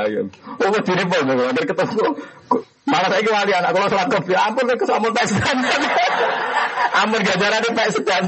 [0.62, 2.06] Oh, diri pol, gue akhir ketemu.
[2.86, 5.58] Malah saya wali anak kalau sholat kopi, ampun ke kesamun pek sedan.
[7.02, 8.24] ampun gajaran di pek sedan.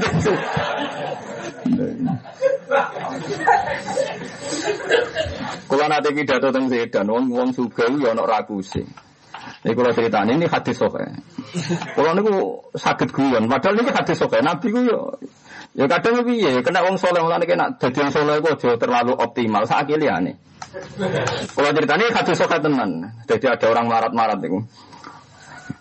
[5.68, 8.84] Kalau nanti pidato tentang sedan, wong wong suga ya ono ragu sih.
[9.64, 11.02] Ini kalau cerita ini hadis soke.
[11.96, 12.22] Kalau ini
[12.76, 14.38] sakit guyon, padahal ini hadis soke.
[14.44, 15.16] Nabi ku yo
[15.76, 19.64] ya kadang lebih ya kena wong soleh mulane kena jadi wong soleh kok terlalu optimal.
[19.64, 20.36] Saat ini nih.
[21.56, 23.12] Kalau cerita ini hadis soke tenan.
[23.24, 24.60] Jadi ada orang marat-marat itu.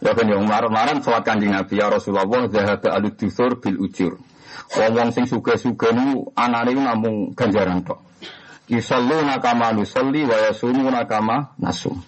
[0.04, 4.19] Ya kan yang marat-marat sholat kanjeng Nabi ya Rasulullah zahaba alud dusur bil ujur.
[4.67, 8.03] Wong-wong sing suga-suga nu anane namung ganjaran tok.
[8.67, 12.03] Yusallu nakama nusalli wa yasumu nakama nasum.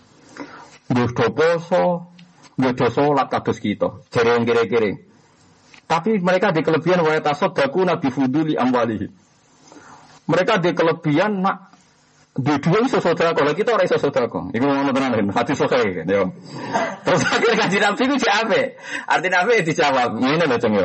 [0.92, 2.12] Nggih do poso,
[2.60, 4.04] nggih do salat kados kita.
[4.12, 5.08] Jare wong kire-kire.
[5.88, 9.08] Tapi mereka di kelebihan wa tasaddaqu nabi fuduli amwalihi.
[10.28, 11.72] Mereka di kelebihan nak
[12.36, 16.06] di dua iso saudara kalau kita orang iso saudara Iku ngono tenan hati sokai kan
[16.12, 16.30] yo.
[17.08, 18.62] Terus akhir kaji nabi ku cek apa?
[19.08, 20.76] Arti nabi dijawab, ngene lho ceng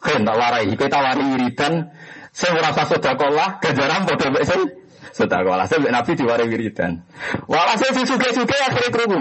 [0.00, 1.92] Kan tak warai, kita wari wiridan
[2.30, 4.62] saya merasa saudara lah, gajaran bodoh mbek sing
[5.12, 5.66] saudara lah.
[5.66, 7.02] Saya nabi diwari wiridan.
[7.50, 9.20] Walhasil si suge-suge akhirnya kerungu.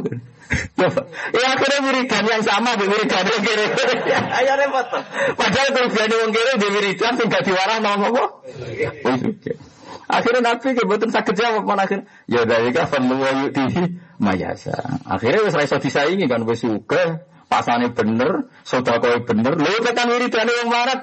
[1.36, 3.66] Ya akhirnya wiridan yang sama di wiridan yang kiri.
[4.14, 4.88] Ayo repot.
[5.38, 8.24] Padahal kelebihan wong kiri di wiridan gak diwarah mau apa?
[9.06, 9.18] Oh.
[10.10, 12.10] Akhirnya Nabi kebetulan sakit jawab mana akhir.
[12.26, 15.02] Ya dari kafan lu yutihi mayasa.
[15.06, 17.22] Akhirnya wis raiso disaingi kan wis suge.
[17.50, 21.02] Pasane bener, sodakoi bener, lho tekan wiridane wong marat.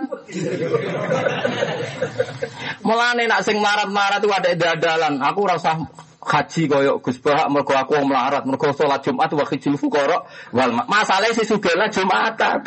[2.86, 5.18] Mulane nak sing marat-marat itu ada dadalan.
[5.26, 5.74] Aku rasa
[6.26, 10.70] haji koyo Gus Bahak mergo aku wong melarat mergo salat Jumat wa khijil fuqara wal
[10.86, 12.62] masalah si sugela Jumatan.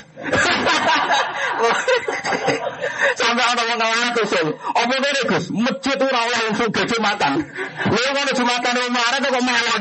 [3.20, 5.46] Sampai ana wong ngelarat usul apa ngene Gus?
[5.56, 7.48] Masjid ora oleh wong sugih Jumatan.
[7.92, 9.78] Lha ngono Jumatan wong melarat kok malah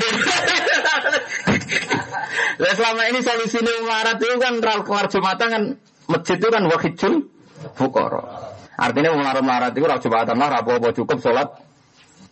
[2.59, 5.62] Selama ini solusi melarat itu kan keluar Jumatan kan
[6.11, 7.31] masjid itu kan wa khijil
[7.79, 11.68] fuqara artinya wong melarat itu ora Jumatan lah apa cukup salat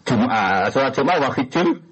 [0.06, 1.82] Jumat, sholat Jumat wakijul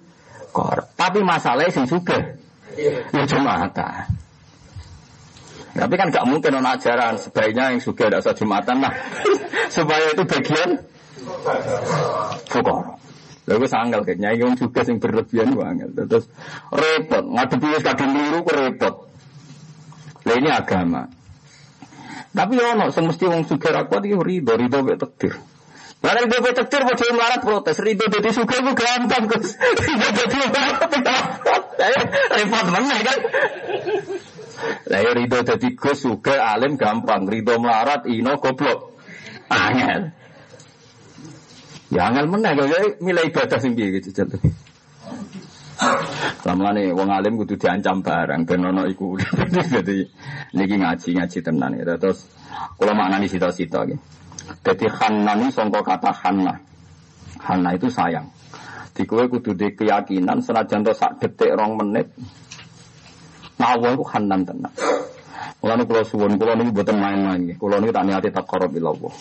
[0.54, 0.86] kor.
[0.94, 2.38] Tapi masalahnya sing suge,
[2.78, 4.06] ya Jumatan.
[5.74, 8.94] Tapi kan gak mungkin non ajaran sebaiknya yang suge ada sholat Jumatan lah,
[9.74, 10.78] supaya itu bagian
[12.46, 13.02] fukor.
[13.44, 15.92] Lalu sanggal kayaknya yang juga sing berlebihan banget.
[15.92, 16.26] Terus
[16.72, 18.94] repot, ngadepi wis kadung liru repot.
[20.24, 21.04] Lah ini agama.
[22.34, 25.36] Tapi ono semesti wong sugih ra kuat iki rido, rido mek takdir.
[26.04, 31.96] Ibu ibu tektir mau jadi melarat protes, ribu jadi suka itu gampang jadi melarat gampang,
[32.28, 33.18] repot mana kan?
[34.84, 39.00] Lah ya rido jadi gus suka alim gampang, rido melarat ino goblok,
[39.48, 40.12] angel.
[41.94, 44.42] Ya angel mana jadi milih ibadah sing gitu jatuh.
[46.42, 49.14] Lama nih, wong alim kudu diancam barang, ben ono iku.
[49.74, 50.06] Jadi
[50.54, 51.96] niki ngaji ngaji tenan ya.
[51.96, 52.26] Terus
[52.78, 53.86] kalau maknani sita-sita.
[54.64, 56.54] Jadi Hanna ini songko kata Hanna.
[57.40, 58.28] Hanna itu sayang.
[58.94, 62.12] Di kue kudu di keyakinan senajan to sak detik rong menit.
[63.58, 64.74] Allah itu Hanan tenang.
[65.64, 67.56] Kalau ini kalau suwun, kalau ini buatan main-main.
[67.56, 69.14] Kalau ini tak niati tak korup ilallah.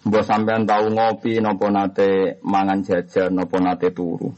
[0.00, 4.32] Mbak sampean tahu ngopi, nopo nate mangan jajan, nopo nate turu.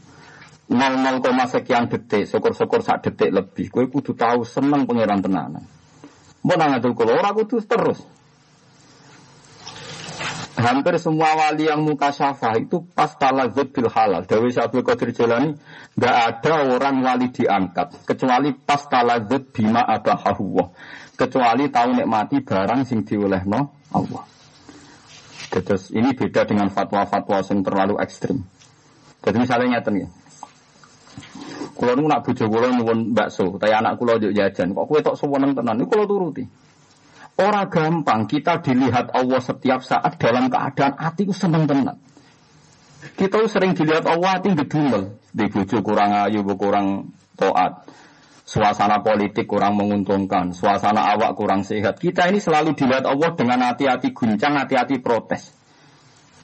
[0.67, 3.71] 00, sekian detik, syukur-syukur sak detik lebih.
[3.71, 5.63] Kue kudu tahu seneng pangeran tenanan.
[6.43, 8.03] Mau nangatul kalau orang kudu terus.
[10.53, 14.23] Hampir semua wali yang muka syafa itu pas talazut bil halal.
[14.23, 15.57] Dewi Syabul Qadir Jalani,
[15.97, 20.69] nggak ada orang wali diangkat kecuali pas talazut bima abahahuwah.
[21.17, 24.32] Kecuali tahu nikmati barang sing diolehno Allah.
[25.53, 28.41] Terus ini beda dengan fatwa-fatwa yang terlalu ekstrim.
[29.21, 30.09] Jadi misalnya nyata nih,
[31.77, 35.15] kalau nu nak bojo kula nyuwun bakso, tapi anak kula yo jajan, kok kowe tok
[35.15, 36.43] seweneng tenan, niku kula turuti.
[37.33, 41.97] Orang gampang kita dilihat Allah setiap saat dalam keadaan hati seneng tenang.
[43.17, 45.17] Kita sering dilihat Allah hati gedumel.
[45.33, 45.49] Di
[45.81, 47.89] kurang ayu, kurang toat.
[48.43, 51.99] Suasana politik kurang menguntungkan, suasana awak kurang sehat.
[51.99, 55.55] Kita ini selalu dilihat Allah dengan hati-hati guncang, hati-hati protes.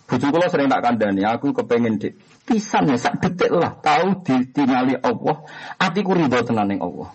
[0.10, 2.10] Bujuk kula sering tak kandani, aku kepengen di
[2.42, 5.46] pisan ya sak detik lah tahu ditinggali Allah,
[5.78, 7.14] atiku ridho tenan ning Allah.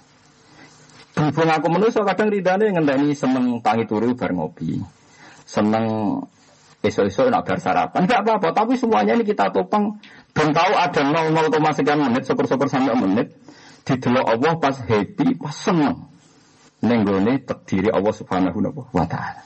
[1.14, 4.78] Berhubung aku manusia kadang ridane ngenteni seneng tangi turu bar ngopi.
[5.42, 5.86] Seneng
[6.86, 9.98] esok-esok nak bar sarapan, enggak apa-apa, tapi semuanya ini kita topang
[10.36, 13.34] dan tahu ada 00, sekian menit, syukur-syukur sampai menit,
[13.84, 16.08] didelok Allah pas happy, pas seneng.
[16.84, 18.58] Nenggone terdiri Allah Subhanahu
[18.92, 19.44] wa taala.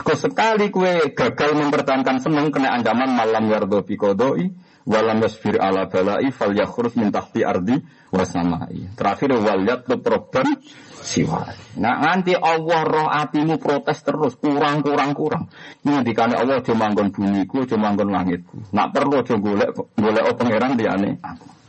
[0.00, 4.48] Kau sekali kue gagal mempertahankan seneng kena ancaman malam yardo bikodoi
[4.88, 7.76] walam yasfir ala balai fal yakhruf min tahti ardi
[8.12, 8.92] wasamai.
[8.96, 10.56] Terakhir wal yatlub robban
[11.00, 11.48] siwa.
[11.80, 15.48] Nah nanti Allah roh atimu protes terus kurang kurang kurang.
[15.84, 18.72] Ini dikane Allah cuma manggon bumiku, cuma manggon langitku.
[18.72, 21.59] Nak perlu coba golek golek pangeran diane aku.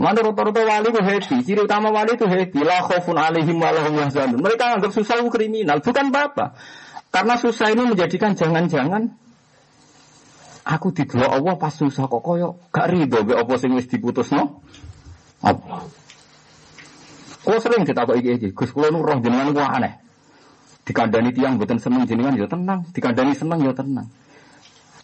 [0.00, 1.36] Mana rata-rata wali itu happy.
[1.44, 2.60] Ciri utama wali itu happy.
[2.64, 4.40] La khaufun alaihim wa lahum yahzanun.
[4.40, 5.84] Mereka anggap susah itu kriminal.
[5.84, 6.56] Bukan apa-apa.
[7.12, 9.12] Karena susah ini menjadikan jangan-jangan
[10.62, 14.62] aku didelok Allah pas susah kok koyo gak rido be apa sing wis diputusno.
[15.42, 15.90] Apa?
[17.42, 18.48] Kau sering ditakoki iki iki.
[18.54, 19.98] Gus kula nu roh jenengan ku aneh.
[20.86, 24.06] Dikandani tiang mboten seneng jenengan ya tenang, dikandani seneng ya tenang.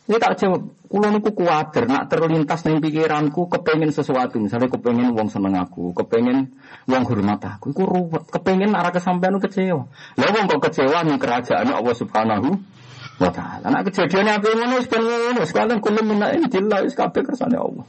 [0.08, 5.28] Ini tak jawab, kulo niku kuatir, nak terlintas ning pikiranku kepengen sesuatu, misalnya kepengen wong
[5.28, 6.48] seneng aku, kepengen
[6.88, 9.84] wong hormat aku, iku ruwet, kepengen arah kesampaian kecewa.
[10.16, 12.56] Lah wong kok kecewa ning kerajaan Allah Subhanahu
[13.20, 13.68] wa taala.
[13.68, 17.84] Nak kejadiannya apa ngono wis ben ngono, sekalian kulo menak jelas wis kabeh Allah.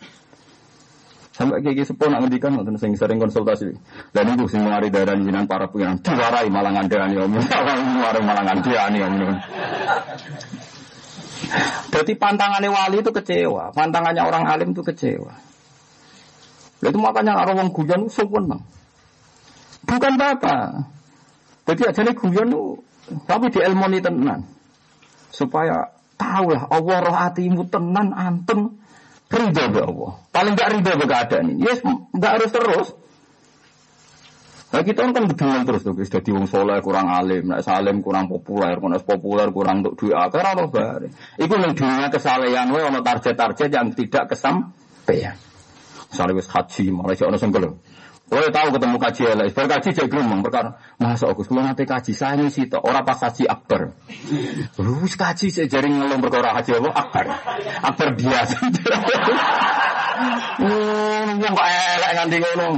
[1.39, 3.71] Sampai kayak gitu nak ngendikan nonton sing sering konsultasi.
[4.11, 7.31] Dan itu sing mengari darah jinan para pengiran diwarai malangan ngandani om.
[7.39, 9.39] Diwarai malah ngandani om.
[11.89, 15.33] Berarti pantangannya wali itu kecewa, pantangannya orang alim itu kecewa.
[16.79, 18.63] Itu makanya orang orang guyon seneng.
[19.83, 20.85] Bukan apa.
[21.67, 22.49] Jadi aja nih guyon
[23.25, 24.47] tapi di ilmu ini tenan.
[25.29, 28.79] Supaya tahu lah Allah roh hatimu tenan antem
[29.29, 30.11] ridho be Allah.
[30.33, 31.67] Paling gak ridho be keadaan ini.
[31.67, 31.79] Yes,
[32.15, 32.87] gak harus terus.
[34.69, 38.29] Nah kita kan bedengan terus tuh, sudah di wong soleh kurang alim, nak salim kurang
[38.29, 41.09] populer, kurang populer kurang untuk duit akar atau bare.
[41.41, 45.33] Iku ning dunia kesalehan wae ono target-target yang tidak kesampaian.
[46.13, 47.65] Misalnya wis haji, malah si ono senggel.
[48.29, 50.77] Kalau tahu ketemu kaji ya, berkaji jadi gremeng perkara.
[51.01, 53.97] Masa aku sebelum nanti kaji ini sih, orang pas haji akbar.
[54.77, 57.25] Terus kaji saya jaring ngelong perkara haji apa akbar,
[57.89, 58.57] akbar biasa.
[60.59, 62.69] Hmm, yang kok elek nganti ngono.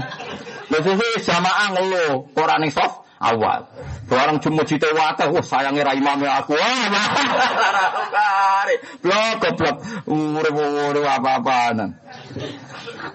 [0.72, 3.68] Biasanya jamaah ngeluh, orang ning soft awal.
[4.08, 6.56] Barang cuma cita wata, wah sayangnya rai mami aku.
[9.04, 11.92] Blok goblok, urip urip apa-apaan.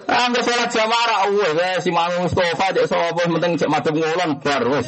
[0.07, 4.87] Angger salat jamaah wah si Mang Mustofa cek sapa penting cek madhep ngulon bar wis.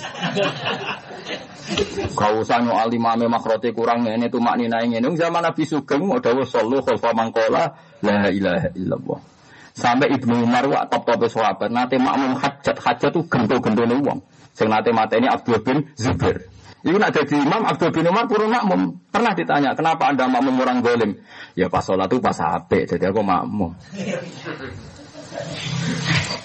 [2.17, 4.97] Kau usah nyoal imame makrote kurang ini tuh maknina ini.
[5.01, 7.69] Zaman Nabi Sugeng mau dawuh sallu khalfa mangkola
[8.01, 9.38] la ilaha illallah.
[9.73, 13.97] Sampai Ibnu Umar wa top top sahabat nate makmum hajat hajat tuh gento gento nih
[13.99, 14.19] uang.
[14.53, 16.49] Sing nate ini Abdul bin Zubair.
[16.79, 19.03] Ibu nak jadi imam Abdul bin Umar purun makmum.
[19.11, 21.11] Pernah ditanya kenapa anda makmum orang golim?
[21.51, 23.75] Ya pas sholat tuh pas HP jadi aku makmum.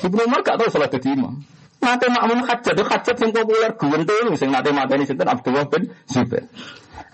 [0.02, 1.38] Ibnu Umar gak tahu sholat jadi imam.
[1.78, 5.82] Nate makmum hajat tuh hajat yang populer gento sing nate mata ini sinten Abdul bin
[6.10, 6.50] Zubair.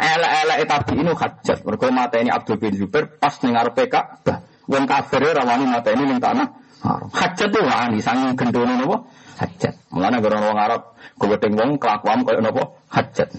[0.00, 1.58] Elek-elek tapi ini hajat.
[1.60, 4.24] Mereka mata ini Abdul bin Zubair pas nengar PK.
[4.70, 6.46] Wong kafir ora wani mateni ning tanah
[6.86, 7.10] haram.
[7.10, 9.02] Hajat tuh wani sanging gendone napa?
[9.42, 9.74] Hajat.
[9.90, 12.62] Mulane gara wong Arab gowedeng wong kelakuan koyo napa?
[12.86, 13.34] Hajat.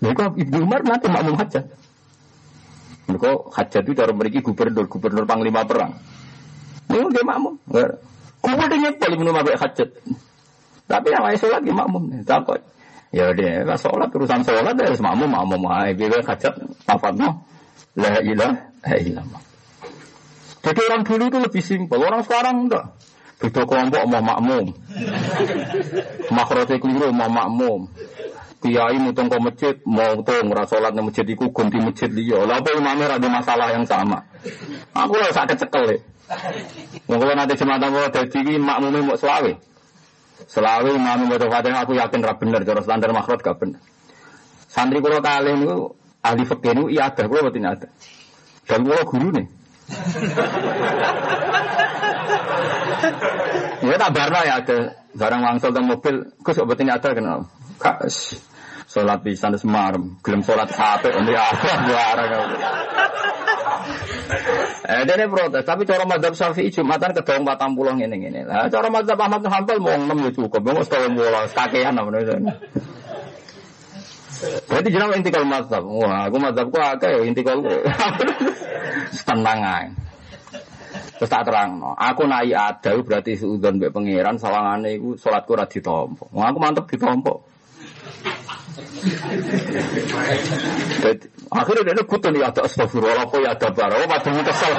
[0.00, 1.64] Lha kok Ibnu Umar nanti makmum hajat.
[3.06, 5.94] Mereka hajat itu cara memiliki gubernur, gubernur panglima perang.
[6.90, 7.54] Ini dia makmum.
[8.42, 9.88] Gubernurnya paling minum apa hajat.
[10.90, 12.02] Tapi yang lain sholat dia makmum.
[12.26, 12.60] Takut.
[13.10, 15.62] Ya dia lah sholat urusan sholat dia harus makmum, makmum.
[15.94, 16.54] Biar hajat
[16.88, 17.38] apa no?
[17.98, 19.49] La ilaha illallah.
[20.60, 22.84] Jadi orang dulu itu lebih simpel, orang sekarang enggak.
[23.40, 24.66] Beda kelompok mau makmum.
[26.28, 27.88] Makrote keliru mau makmum.
[28.60, 32.44] Kiai mutung ke masjid, mau tuh ngerasa sholat di masjid iku ganti masjid dia.
[32.44, 34.20] Lah apa ada masalah yang sama.
[34.92, 35.98] Aku lah sakit cekel ya.
[37.08, 39.56] Mungkin nanti jemaah mau jadi makmumnya mau selawe.
[40.44, 43.80] Selawe imamnya mau fatihah aku yakin rap bener, cara standar makrot gak bener.
[44.70, 45.66] Santri kalau kali ini
[46.22, 47.88] ahli fakir ini iya ada, kalau betul ada.
[48.64, 49.46] Dan kalau guru nih,
[53.90, 57.38] ya tak barna ya ada barang wangsal dan mobil, kok sok betin ada kenal.
[57.80, 58.36] Kas,
[58.86, 62.30] sholat di sana semarem, gelem sholat sampai ini apa barang.
[64.90, 68.46] Eh, dia protes, tapi cara madhab syafi'i jumatan kedong patang pulau ini ini.
[68.46, 72.54] Lah, cara madhab Ahmad bin Hanbal mau enam ya cukup, setahun pulau, kakean apa nih.
[74.40, 75.84] Berarti jenama intikal madhab.
[75.84, 77.60] Wah, aku madhabku akeh ya intikal.
[79.24, 79.92] Tenang aja.
[81.20, 81.92] Terus tak terang, no.
[81.92, 86.32] aku naik ada berarti seudon be pangeran sawangane iku salatku ora ditompo.
[86.32, 87.44] Wah, aku mantep ditompo.
[91.52, 94.72] akhirnya dia kutun ya ada astagfirullah apa ya ada barang, oh padahal kesel.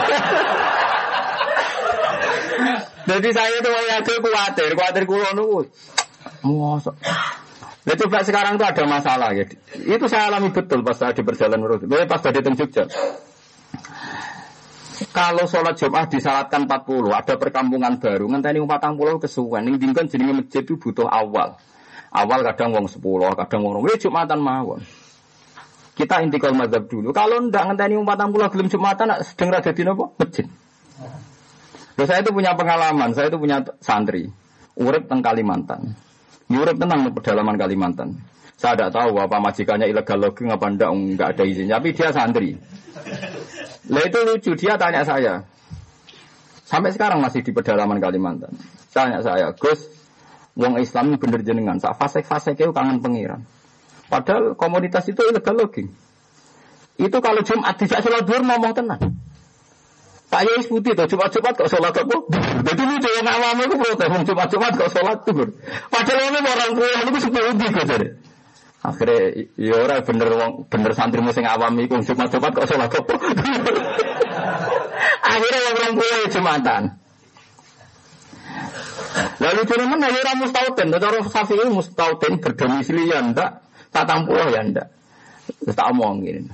[3.05, 5.62] Jadi saya itu itu khawatir, khawatir kulo nunggu.
[6.41, 6.89] Masa.
[7.82, 9.45] Nah, coba sekarang tuh ada masalah ya.
[9.73, 11.82] Itu saya alami betul pas saya di perjalanan menurut.
[12.05, 12.86] Pas tadi di Jogja.
[15.09, 19.65] Kalau sholat Jumat disalatkan 40, ada perkampungan baru, ngenteni 40 kesuwen.
[19.65, 21.57] Ning dingkon jenenge masjid itu butuh awal.
[22.13, 24.86] Awal kadang wong 10, kadang wong 20, Jumatan mawon.
[25.97, 27.09] Kita intikal mazhab dulu.
[27.09, 30.05] Kalau ndak ngenteni 40 gelem Jumatan sedeng ra dadi napa?
[30.21, 30.45] Masjid.
[31.97, 34.29] Loh, saya itu punya pengalaman, saya itu punya santri.
[34.77, 35.97] Urip teng Kalimantan.
[36.52, 38.20] Urip tenang pedalaman Kalimantan.
[38.60, 41.72] Saya tidak tahu apa majikannya ilegal logging apa enggak, enggak ada izin.
[41.72, 42.54] Tapi dia santri.
[43.89, 45.41] Lah itu lucu, dia tanya saya.
[46.68, 48.54] Sampai sekarang masih di pedalaman Kalimantan.
[48.93, 49.89] Tanya saya, Gus,
[50.54, 51.82] wong Islam bener jenengan.
[51.82, 53.41] Saat fase-fase kau kangen pengiran.
[54.12, 55.89] Padahal komunitas itu ilegal logging.
[56.99, 59.02] Itu kalau Jumat tidak duhur ngomong tenang.
[60.32, 62.17] Pak Yai putih tuh Jumat-Jumat kok sholat apa?
[62.63, 65.49] Jadi lucu yang awam itu protes, Jumat-Jumat kok sholat duhur.
[65.91, 68.07] Padahal ini orang tua itu sepuluh kok jadi.
[68.82, 70.29] Akhirnya ya ora bener
[70.65, 73.13] bener santri sing awam iku Jumat-Jumat kok salat apa.
[75.36, 76.84] Akhirnya orang tua ya Jumatan.
[79.38, 84.63] Lalu cuma mana ya ora mustautin, cara Syafi'i mustautin berdomisili ya ndak, tatang pulau ya
[84.65, 84.88] ndak.
[85.75, 86.49] Tak omongin.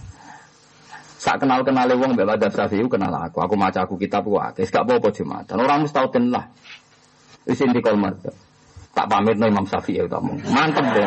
[1.28, 4.64] Sak kenal kenal wong mbak Madzhab Syafi'i kenal aku, aku maca aku kitab ku akeh,
[4.64, 5.60] gak apa-apa Jumatan.
[5.60, 6.48] Orang mustautin lah.
[7.44, 8.32] Wis intikal madzhab.
[8.96, 10.40] Tak pamit no Imam Syafi'i ya tamu.
[10.48, 11.04] Mantep deh.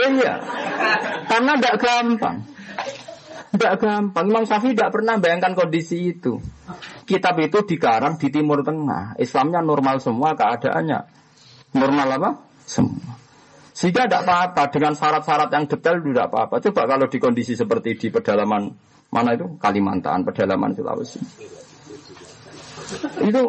[0.00, 0.34] Iya.
[1.28, 2.36] Karena tidak gampang.
[3.52, 4.24] Tidak gampang.
[4.24, 6.40] Imam Syafi'i tidak pernah bayangkan kondisi itu.
[7.04, 9.20] Kitab itu dikarang di Timur Tengah.
[9.20, 11.04] Islamnya normal semua keadaannya.
[11.76, 12.30] Normal apa?
[12.64, 13.23] Semua.
[13.74, 16.62] Sehingga tidak apa-apa dengan syarat-syarat yang detail tidak apa-apa.
[16.62, 18.70] Coba kalau di kondisi seperti di pedalaman
[19.10, 21.18] mana itu Kalimantan, pedalaman Sulawesi.
[23.18, 23.42] Itu,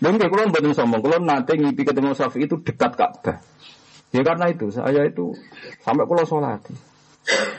[0.00, 3.40] dan kalau betul sombong, kalau nanti ngipi ketemu Syafi'i itu dekat Ka'bah.
[4.10, 5.32] Ya karena itu saya itu
[5.80, 6.60] sampai pulau sholat.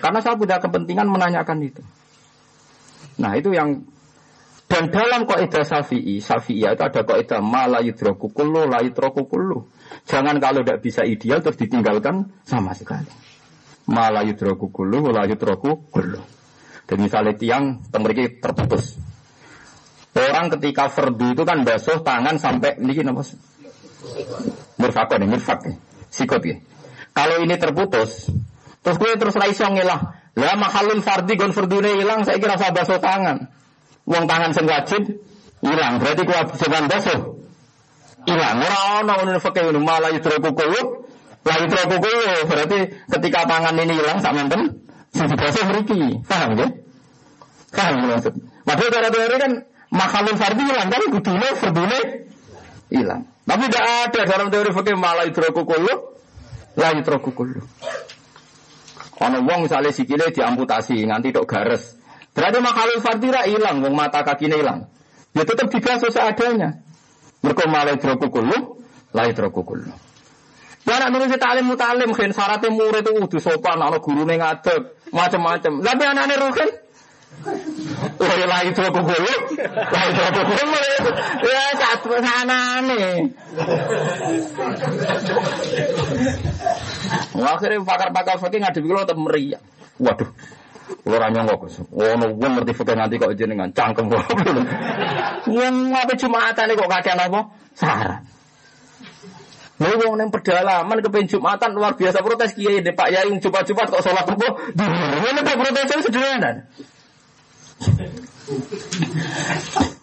[0.03, 1.82] Karena saya punya kepentingan menanyakan itu.
[3.17, 3.82] Nah itu yang
[4.82, 9.69] dan dalam kaidah Syafi'i, Syafi'i itu ada kaidah mala yudroku kullu, la yudroku kullu.
[10.09, 13.05] Jangan kalau tidak bisa ideal terus ditinggalkan sama sekali.
[13.86, 16.17] Mala yudroku kullu, la kullu.
[16.89, 18.97] Dan misalnya tiang temeriki terputus.
[20.17, 23.21] Orang ketika fardu itu kan basuh tangan sampai ini apa?
[24.82, 25.77] Mirfak nih, mirfak nih
[26.09, 26.57] sikut ya.
[27.13, 28.34] Kalau ini terputus,
[28.82, 30.17] terus gue terus raiso ngilah.
[30.41, 33.61] Lah mahalun fardi gon fardune hilang, saya kira basuh tangan.
[34.09, 35.01] Uang tangan sing wajib
[35.61, 37.19] hilang, berarti kewajiban basuh
[38.25, 38.57] hilang.
[38.61, 40.81] Ora ono ngono fakih ini malah yudroku kulo,
[41.45, 41.95] la yudroku.
[42.49, 42.77] Berarti
[43.09, 44.61] ketika tangan ini hilang sak menten
[45.13, 46.21] sing dibasuh mriki.
[46.25, 46.67] Paham ya?
[47.71, 48.33] Paham maksud.
[48.65, 49.51] Padahal cara teori kan
[49.93, 51.99] mahalun fardi hilang kan kudune fardune
[52.89, 53.21] hilang.
[53.41, 55.93] Tapi tidak ada dalam teori fikih malah idroku kullu,
[56.77, 57.61] la idroku kullu.
[59.21, 62.00] Ono wong misalnya sikile diamputasi nganti tok gares.
[62.32, 64.79] Berarti makhluk fardira hilang, wong mata kakinya hilang.
[65.36, 66.79] Ya tetap dibasuh seadanya.
[67.43, 68.79] Mereka malah idroku kullu,
[69.11, 69.91] la idroku kullu.
[70.88, 75.77] Ya anak nulis talim mutalim, kan syaratnya murid itu udah sopan, anak guru ngadeg, macam-macam.
[75.77, 76.69] Tapi anak-anak rukin,
[78.21, 79.34] Wah, lagi itu aku bulu,
[79.65, 80.41] lagi itu aku.
[81.41, 83.34] Ya, satu sana nih.
[87.41, 89.61] Akhirnya pakar-pakar fakir ngadep kalau tetap meriah.
[89.97, 90.29] Waduh,
[91.03, 91.75] Kulo ora nyongko Gus.
[91.87, 94.25] Ono wong ngerti fikih nanti kok jenengan cangkem kok.
[95.47, 97.39] Wong apa Jumatan kok kakean apa?
[97.73, 98.21] Saran.
[99.81, 104.27] Lha wong ning pedalaman kepen Jumatan luar biasa protes kiai Pak Yai Jumat-Jumat kok salat
[104.27, 104.47] apa?
[104.77, 106.51] Ngene kok protes sederhana.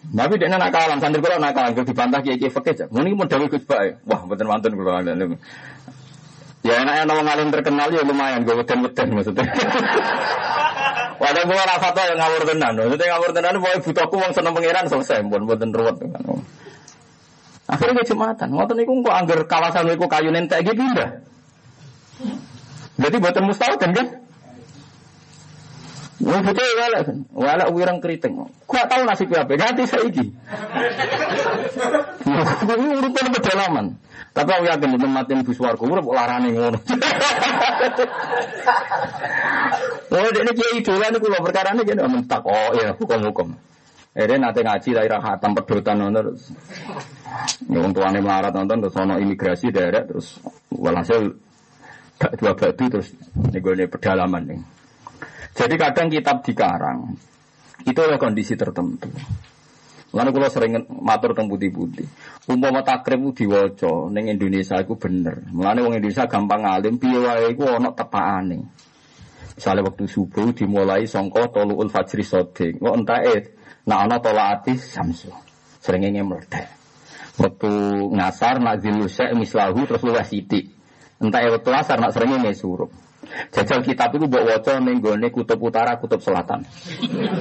[0.09, 2.89] Tapi dia nak kalah, santri kalau nak kalah, dibantah kiai kiai fakir.
[2.89, 4.03] Muni mau dawi gus baik.
[4.09, 5.13] Wah, betul mantan kalau ada.
[6.59, 9.47] Ya enaknya nama ngalim terkenal ya lumayan, gue beten beten maksudnya.
[11.19, 14.87] Wadah gue rasa tuh yang ngawur tenan, maksudnya ngawur tenan, mau butuhku uang seneng pangeran
[14.87, 15.95] selesai, bukan buatan ruwet.
[17.67, 21.19] Akhirnya jumatan, ngotot niku kok angger kawasan niku kayu nentek gitu pindah.
[22.99, 23.91] Jadi buatan mustahil kan?
[26.19, 27.17] Wong bocah walak kan.
[27.31, 28.35] Walak wirang keriting.
[28.67, 29.55] Gak tahu nasib apa.
[29.55, 30.25] Ganti saiki.
[32.67, 33.85] Kuwi urutan pedalaman.
[34.39, 36.79] Tapi aku yakin teman mati bus warga urip larane ngono.
[40.09, 42.47] Oh, ini kiai idola niku lho perkara ini jadi mentak.
[42.47, 43.51] Oh iya, hukum-hukum.
[44.15, 46.39] Ere nate ngaji daerah hatam pedotan nonton.
[47.67, 50.39] Yang tuane melarat nonton terus ono imigrasi daerah terus
[50.71, 51.35] walhasil
[52.15, 53.11] gak dua batu terus
[53.51, 54.59] nih pedalaman nih.
[55.51, 57.11] Jadi kadang kitab dikarang
[57.83, 59.11] itu ada kondisi tertentu.
[60.09, 62.09] Lalu kalau sering matur tentang putih-putih,
[62.49, 65.45] umpama takrib diwaca neng Indonesia itu bener.
[65.53, 68.65] Mulane Indonesia gampang ngalim, piye wae iku ana tepakane.
[69.53, 73.53] Misalnya waktu subuh dimulai songko toluul fajri sodik, kok entae
[73.85, 75.29] nak ana tolaati samsu.
[75.77, 76.73] Sering meledak.
[77.39, 77.71] Waktu
[78.19, 80.31] ngasar nak zilusya mislahu terus luwes.
[81.19, 82.89] Entah waktu asar nak sering suruh.
[83.49, 86.65] Jajal kitab itu buat wajah nenggone kutub utara, kutub selatan.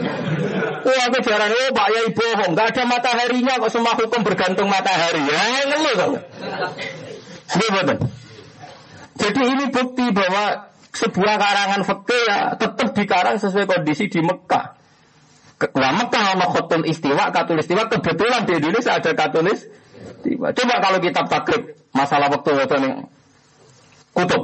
[0.86, 5.20] Wah, aku jarang oh Pak Yai bohong, gak ada mataharinya kok semua hukum bergantung matahari.
[5.26, 6.12] Ya, ngeluh kok.
[9.18, 14.78] Jadi ini bukti bahwa sebuah karangan fakir ya tetap dikarang sesuai kondisi di Mekah.
[15.74, 19.66] Nah Mekah sama khotul istiwa, katul istiwa, kebetulan di Indonesia ada katulis
[20.22, 20.54] istiwa.
[20.54, 22.76] Coba kalau kitab takrib, masalah waktu waktu
[24.14, 24.42] kutub.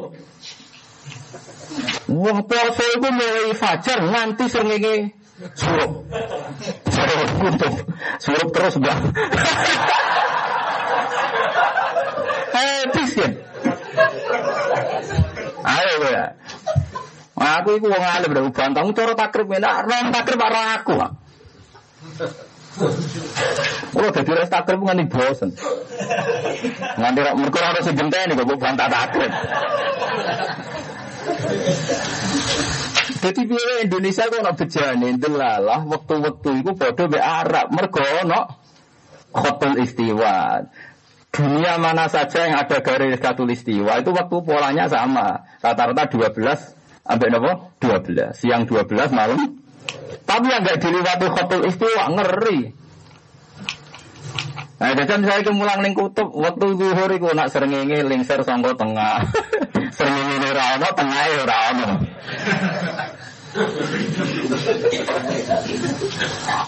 [2.04, 5.16] Wong poso iku mulai fajar nganti srengenge
[5.56, 6.04] surup.
[6.92, 7.74] Surup kutub.
[8.20, 8.98] Surup terus, Mbak.
[12.54, 13.28] Habis ya.
[15.64, 16.24] Ayo ya.
[17.34, 20.94] Aku iku wong alim udah bantang cara takrib enak, ron takrib karo aku.
[23.90, 25.50] Kalau dadi res takrib nganti bosen.
[26.94, 29.32] Nganti mergo ora sing genteni kok bantah takrib.
[33.24, 38.40] Jadi biaya Indonesia kok nak bejane delalah waktu-waktu itu bodoh be Arab mergo no
[39.32, 40.60] khotul istiwa.
[41.34, 45.42] Dunia mana saja yang ada garis katul istiwa itu waktu polanya sama.
[45.58, 46.36] Rata-rata 12
[47.02, 48.36] sampai nopo 12.
[48.38, 49.40] Siang 12 malam.
[50.24, 52.84] Tapi yang nggak diliwati khotul istiwa ngeri.
[54.74, 59.22] Nah, jadi saya itu mulang ning kutub waktu zuhur iku nak srengenge lingser sangka tengah.
[59.94, 61.88] srengenge ora ono, tengahe ora ono.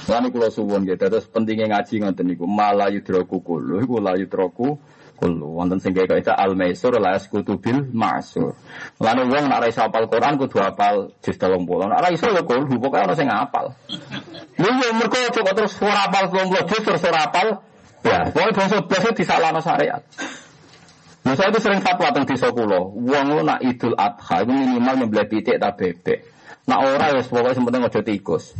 [0.07, 4.79] Lan kula suwun nggih terus pentingnya ngaji ngoten niku malah yudroku kulo iku la yudroku
[5.19, 8.55] kulo wonten sing kaya itu al maisur la yaskutu bil masur.
[9.03, 11.59] Lan wong nek ora iso hafal Quran kudu hafal juz 30.
[11.91, 13.75] Nek ora iso ya kulo pokoke ana sing hafal.
[14.55, 17.49] Lha yo mergo kok terus ora hafal 30 juz ora hafal
[18.07, 20.03] Ya, pokoknya bangsa-bangsa disalahno syariat.
[21.27, 22.95] Nah, saya itu sering fatwa tentang desa kulo.
[22.95, 26.23] Wong nak idul adha itu minimal nyembelih pitik tak bebek.
[26.71, 28.55] Nak ora ya pokoknya sementing aja tikus.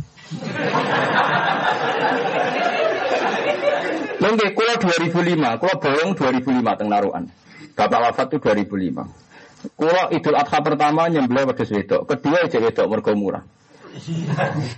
[4.19, 7.23] Lengge kulo 2005, kulo bolong 2005 teng narukan.
[7.71, 9.71] Bapak wafat itu 2005.
[9.79, 13.47] Kulo idul adha pertama nyembelih wedhus wedok, kedua aja wedok mergo murah.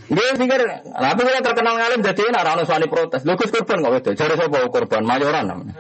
[0.08, 0.62] Dia pikir,
[0.96, 3.28] tapi kita terkenal ngalim jadi ini orang suami protes.
[3.28, 5.76] Lu korban kok itu, cari siapa korban mayoran namanya.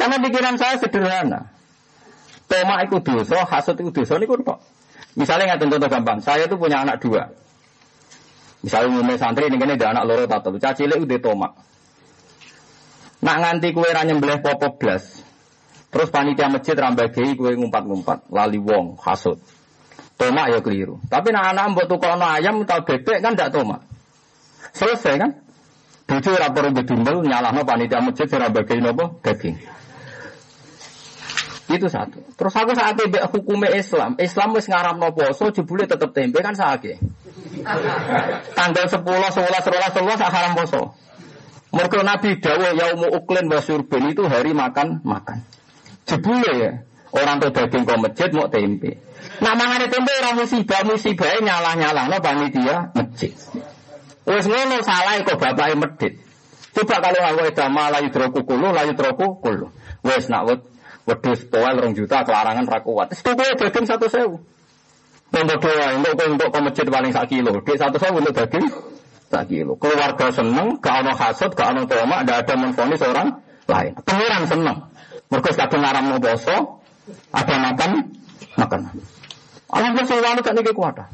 [0.00, 1.52] Karena pikiran saya sederhana.
[2.48, 4.64] Toma itu dosa, hasut itu dosa ini kok.
[5.12, 7.28] Misalnya nggak contoh gampang, saya tuh punya anak dua.
[8.64, 11.48] Misalnya umumnya santri ini kan ada anak loro tato, cacile udah toma.
[13.20, 15.20] Nak nganti kue ranya nyembelih popo blas.
[15.92, 19.36] Terus panitia masjid rambagi kue ngumpat-ngumpat, lali wong, hasut.
[20.16, 20.96] Tomak ya keliru.
[21.12, 23.80] Tapi nak anak mbok tukono ayam atau bebek kan tidak tomak.
[24.72, 25.30] Selesai kan?
[26.08, 29.79] Bojo ora perlu nyala nyalahno panitia masjid ora bagi nopo daging.
[31.70, 32.18] Itu satu.
[32.34, 36.98] Terus aku saat itu hukumnya Islam, Islam wis ngaramno poso jebule tetep tempe kan sakit.
[38.58, 40.82] Tanggal 10, 11, 11, 11 haram poso.
[41.70, 45.46] Mergo Nabi dawuh yaumu uklin wa surbin itu hari makan makan.
[46.10, 46.72] Jebule ya.
[47.10, 49.02] Orang tuh daging kok masjid mau tempe.
[49.42, 53.34] Nah mangane tempe orang musibah musibah nyalah-nyalah no panitia masjid.
[54.26, 56.14] Wes ngono salah kok bapake medit.
[56.70, 59.74] Coba kalau aku itu layu troku kulu, layu troku kulu.
[60.06, 60.60] Wes nak wed
[61.10, 63.18] wedus toel rong juta kelarangan rakuat.
[63.18, 64.38] Itu gue daging satu sewu.
[65.30, 67.58] Untuk doa, untuk untuk ke masjid paling sak kilo.
[67.62, 68.66] Di satu sewu untuk daging
[69.30, 69.74] sak kilo.
[69.78, 73.92] Keluarga seneng, gak ono hasut, gak ono tomak, ada ada menfonis orang lain.
[74.06, 74.78] Pengiran seneng.
[75.30, 76.82] Mereka kadang ngaram mau boso,
[77.30, 77.90] ada makan,
[78.58, 78.80] makan.
[79.70, 81.06] Alhamdulillah saya walu tak.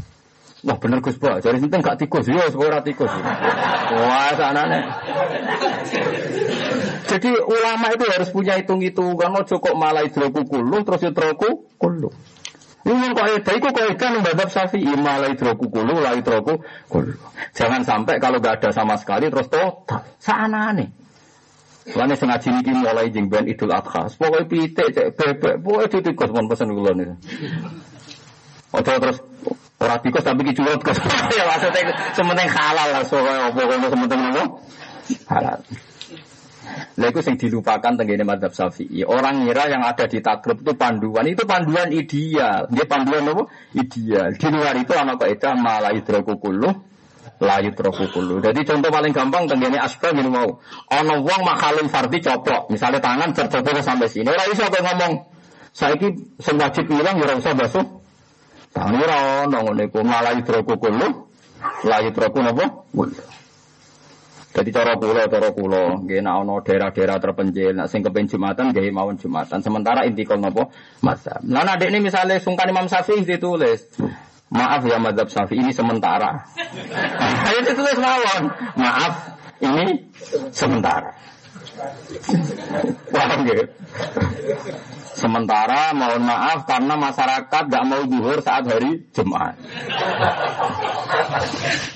[0.66, 3.06] Wah bener Gus Pak, jadi sinten gak tikus, ya ora tikus.
[3.06, 4.82] Wah nih.
[7.06, 12.10] Jadi ulama itu harus punya hitung-hitungan, mau cukup malah hidroku kulu, terus hidroku kulu.
[12.86, 16.58] Ini kok ada, itu kok ada membadab syafi'i malah idroku kulu, lah idroku
[16.90, 17.14] kulu.
[17.54, 20.02] Jangan sampai kalau gak ada sama sekali terus total.
[20.18, 20.90] Sana nih.
[21.94, 24.10] Lainnya sengaja ini mulai jeng ben idul adha.
[24.10, 27.14] Pokoknya pitik, cek bebek, pokoknya titikos pun pesen kula nih.
[28.74, 29.22] Ojo terus
[29.80, 30.98] orang tikus tapi kicurut kos.
[31.38, 34.42] ya maksudnya sementing halal lah, soalnya pokoknya sementing apa?
[35.30, 35.58] Halal.
[36.96, 39.04] Lah itu yang dilupakan tenggine madhab syafi'i.
[39.06, 41.24] Orang ngira yang ada di takrib itu panduan.
[41.28, 42.68] Itu panduan ideal.
[42.72, 43.44] Dia panduan apa?
[43.76, 44.34] Ideal.
[44.34, 46.72] Di luar itu anak kaidah malah idroku kullu
[47.38, 48.40] trokukulu.
[48.40, 50.56] Jadi contoh paling gampang tenggine asbab ini mau.
[50.88, 52.72] Ono wong makhalul fardi coplok.
[52.72, 54.28] Misalnya tangan tercoplok sampai sini.
[54.28, 55.12] Ora iso ngomong.
[55.76, 56.08] Saiki
[56.40, 57.84] sing wajib ilang ya ora basuh.
[58.76, 59.18] Tangan ora
[59.48, 61.08] ono ngene iku malah idroku kullu
[61.88, 62.84] layu troku napa?
[62.92, 63.24] Kullu.
[64.56, 68.88] Jadi cara pulau, cara pulau, gak nak ono daerah-daerah terpencil, nak sing kepen jumatan, gak
[68.88, 69.60] mawon jumatan.
[69.60, 70.72] Sementara inti kol nopo
[71.04, 71.36] masa.
[71.44, 73.84] Nah, adik ini misalnya sungkan Imam Syafi'i ditulis,
[74.48, 76.40] maaf ya madhab Syafi'i ini sementara.
[77.52, 78.42] Ayo ditulis mawon,
[78.80, 80.08] maaf ini
[80.56, 81.12] sementara.
[83.12, 83.64] Paham gitu?
[85.16, 89.56] Sementara mohon maaf karena masyarakat gak mau duhur saat hari Jumat.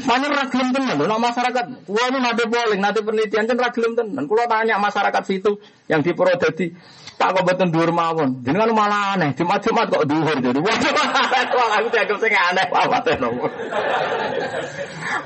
[0.08, 4.24] Mana ragilem tenan, nah masyarakat, wah ini nanti polling, nanti penelitian kan ragilem tenan.
[4.24, 5.60] Kalau tanya masyarakat situ
[5.92, 6.72] yang di Purwodadi,
[7.20, 8.40] tak kok betul duhur mawon.
[8.40, 10.56] Jadi kan malah aneh, Jumat Jumat kok duhur jadi.
[10.64, 12.88] Wah, aku dianggap sing aneh, wah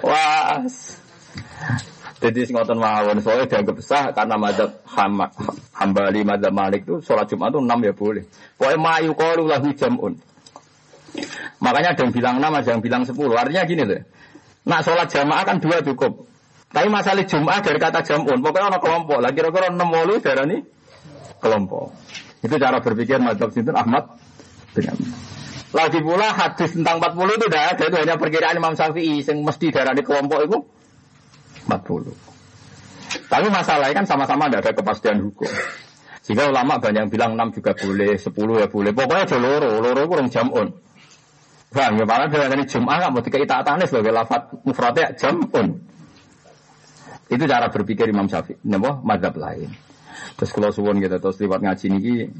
[0.02, 0.58] Wah.
[2.24, 4.80] Jadi ngotot mawon soalnya dianggap sah karena madzhab
[5.76, 8.24] Hambali madzhab Malik itu sholat Jumat itu enam ya boleh.
[8.56, 10.16] Pokoknya mayu qalu lahu jam'un.
[11.60, 13.36] Makanya ada yang bilang enam, ada yang bilang sepuluh.
[13.36, 14.00] Artinya gini loh.
[14.64, 16.24] Nak sholat jamaah kan dua cukup.
[16.72, 18.40] Tapi masalah Jumat dari kata jam'un.
[18.40, 19.20] Pokoknya ada kelompok.
[19.20, 20.64] Lagi kira-kira enam wolu darah ini
[21.44, 21.92] kelompok.
[22.40, 24.16] Itu cara berpikir madzhab Sinten Ahmad
[24.72, 24.88] bin
[25.76, 27.84] Lagi pula hadis tentang 40 itu tidak ada.
[27.84, 29.20] Itu hanya perkiraan Imam Syafi'i.
[29.20, 30.58] Yang mesti darah di kelompok itu
[31.66, 32.12] 40.
[33.30, 35.50] Tapi masalahnya kan sama-sama tidak ada kepastian hukum.
[36.24, 38.90] Sehingga ulama banyak yang bilang 6 juga boleh, 10 ya boleh.
[38.96, 40.68] Pokoknya ada loro, loro itu orang jamun.
[41.74, 45.82] Bang, ya malah dari Jum'ah nggak mau dikeitaatannya sebagai lafat mufradnya jamun.
[47.28, 48.62] Itu cara berpikir Imam Syafi'i.
[48.68, 49.68] Napa madhab lain.
[50.38, 52.30] Terus kalau suwon kita terus lewat ngaji ini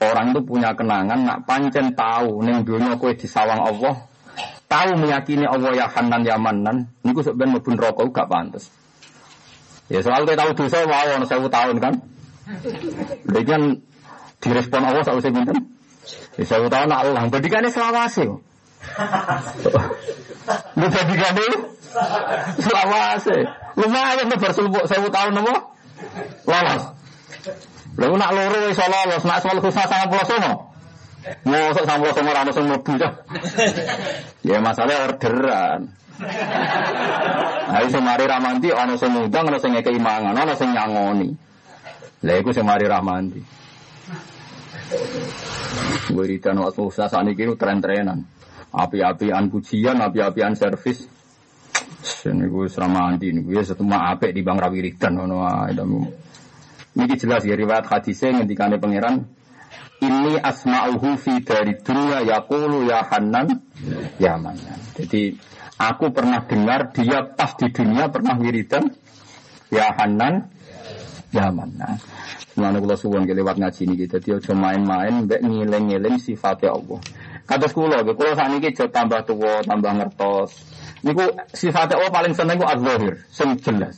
[0.00, 4.09] orang itu punya kenangan nak pancen tahu neng dunia kue disawang Allah
[4.70, 8.70] tahu meyakini Allah ya Hanan ya Manan, niku sebenarnya mlebu rokok gak pantas.
[9.90, 11.94] Ya soal kita tahu dosa mau ono sewu tahun kan.
[13.26, 13.62] Jadi kan
[14.38, 15.58] direspon Allah satu sing pinten?
[16.38, 18.30] Ya sewu tahun Allah, bedikane selawase.
[20.78, 21.46] Lu bedikane
[22.62, 23.36] selawase.
[23.74, 25.74] Lumayan nih bersulbuk sewu tahun nopo?
[26.46, 26.82] Lolos.
[27.98, 30.69] Lalu nak loro iso lolos, nak soal khusus sama pulau sono.
[31.20, 32.96] Mosok sama sama rano sing mlebu
[34.40, 35.92] Ya masalah orderan.
[37.70, 41.28] Ayo sing mari ramanti ana sing ngundang ana sing ngekeki mangan, ana sing nyangoni.
[42.24, 43.40] Lah iku sing mari ramanti.
[46.10, 48.26] Wiridan waktu usaha saat ini tren-trenan.
[48.70, 51.04] Api-apian pujian, api-apian servis.
[52.20, 55.20] Ini gue seramanti, ini gue setuma apik di bang rawiridan.
[56.90, 59.39] Ini jelas ya riwayat hadisnya ngendikane pangeran
[60.00, 63.60] ini asma'uhu fi dari dunia yaqulu ya Hanan
[64.16, 64.80] ya Manan.
[64.96, 65.36] Jadi
[65.76, 68.88] aku pernah dengar dia pas di dunia pernah wiridan
[69.68, 70.48] ya Hanan
[71.32, 72.00] ya Manan.
[72.50, 76.98] Semuanya kula suwon lewat ngaji ini kita dia cuma main-main mbek ngiling-ngiling sifatnya Allah.
[77.46, 80.50] Kata kula, kula saat ini jauh tambah tua, tambah ngertos.
[81.06, 83.96] Niku sifatnya Allah paling seneng ku az-zahir, sing jelas.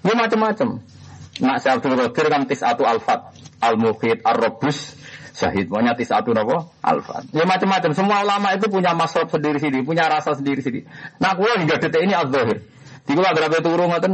[0.00, 0.80] Ini macam-macam.
[1.40, 4.96] Nak saya Abdul Qadir kan tis atu alfat al-mukhid, ar-robus,
[5.36, 5.72] syahid.
[5.72, 7.24] Pokoknya satu nopo alfa.
[7.32, 7.90] Ya macam-macam.
[7.96, 10.84] Semua ulama itu punya masrob sendiri sendiri, punya rasa sendiri sendiri.
[11.16, 12.60] Nah, kulo hingga detik ini az-zahir.
[13.08, 14.12] Di kulo berapa turun ngoten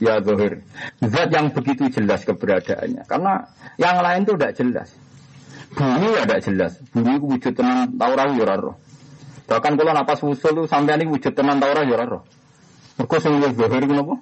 [0.00, 0.64] ya zahir.
[1.04, 3.08] Zat yang begitu jelas keberadaannya.
[3.08, 3.48] Karena
[3.80, 4.88] yang lain itu tidak jelas.
[5.70, 6.72] Bumi ya tidak jelas.
[6.90, 8.76] Bumi itu wujud tenan taurah ya roh.
[9.46, 12.22] Bahkan kalau napas usul itu sampai ini wujud tenan taurah ya roh.
[12.98, 14.16] Mereka sing zahir itu apa?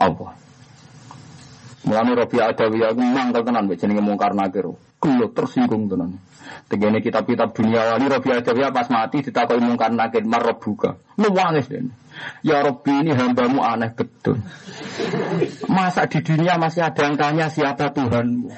[0.00, 0.26] Apa?
[1.82, 4.70] Mulane Robi Adawi aku mangkel tenan mbek jenenge mungkar nakir.
[5.02, 6.22] Kulo tersinggung tenan.
[6.70, 11.02] Tegene kitab-kitab dunia wali Robi Adawi pas mati ditakoki mungkar nakir marbuka.
[11.18, 11.90] Nuwangis den.
[12.46, 14.38] Ya Robbi ini hambamu aneh betul.
[15.66, 18.52] Masa di dunia masih ada yang tanya siapa Tuhanmu?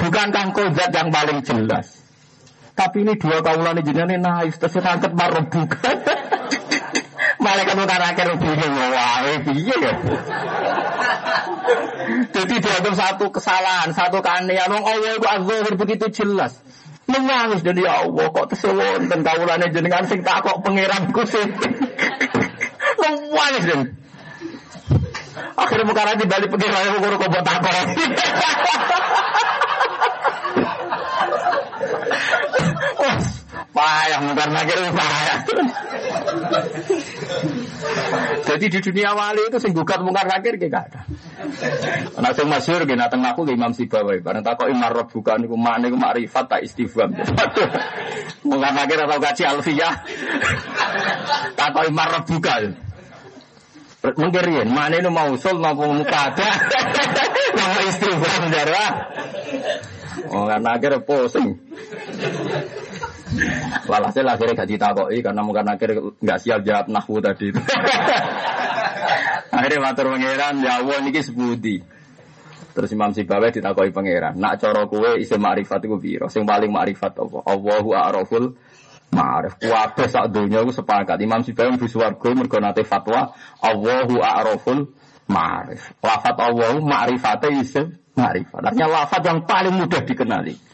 [0.00, 2.02] Bukan kangko zat yang paling jelas.
[2.74, 5.78] Tapi ini dua kaulan jenenge naif terus tangkep marbuka.
[7.44, 9.92] Malaikat mungkar nakir bingung wae piye ya.
[12.34, 14.68] Jadi dianggap satu kesalahan, satu keanehan.
[14.70, 16.56] Wong Allah itu azhar begitu jelas.
[17.04, 21.52] Nangis dan ya Allah kok tesewon dan kawulane jenengan sing tak kok pangeranku sing.
[23.00, 23.80] Nangis dan.
[25.54, 27.86] Akhirnya bukan aja balik pengiran aku kok buat takok.
[33.74, 35.38] Payah mungkar nakir payah.
[38.54, 41.02] Jadi di dunia wali itu sing gugat mungkar nakir gak ada.
[42.22, 44.22] Nah sing masyhur ge nateng aku Imam Sibawi.
[44.22, 47.10] Bareng takok imar bukan niku makne iku makrifat tak istifham.
[48.46, 49.94] Mungkar nakir atau kaji alfiyah.
[51.58, 52.62] Takok imar bukan.
[54.14, 56.48] Mungkin riyen mana itu mau usul mau muka ada.
[57.58, 58.86] Nama istifham jarwa.
[60.30, 61.58] Oh karena akhirnya pusing.
[63.90, 67.50] Walhasil akhirnya gak ditakoi karena mungkin akhirnya nggak siap jawab nahwu tadi.
[69.54, 71.76] akhirnya matur pangeran ya Allah niki sebudi.
[72.74, 74.34] Terus Imam Sibawi ditakoi pangeran.
[74.34, 76.26] Nak coro kue isi ma'rifat iku piro?
[76.26, 77.38] Sing paling ma'rifat apa?
[77.46, 78.50] Allahu a'raful
[79.14, 79.62] ma'rif.
[79.62, 81.14] Kuwabe sak donya iku sepakat.
[81.22, 83.30] Imam Sibawi mlebu swarga mergo nate fatwa
[83.62, 84.90] Allahu a'raful
[85.30, 85.94] ma'rif.
[86.02, 88.74] Lafat Allahu ma'rifate isim ma'rifat.
[88.74, 90.73] Artinya lafat yang paling mudah dikenali.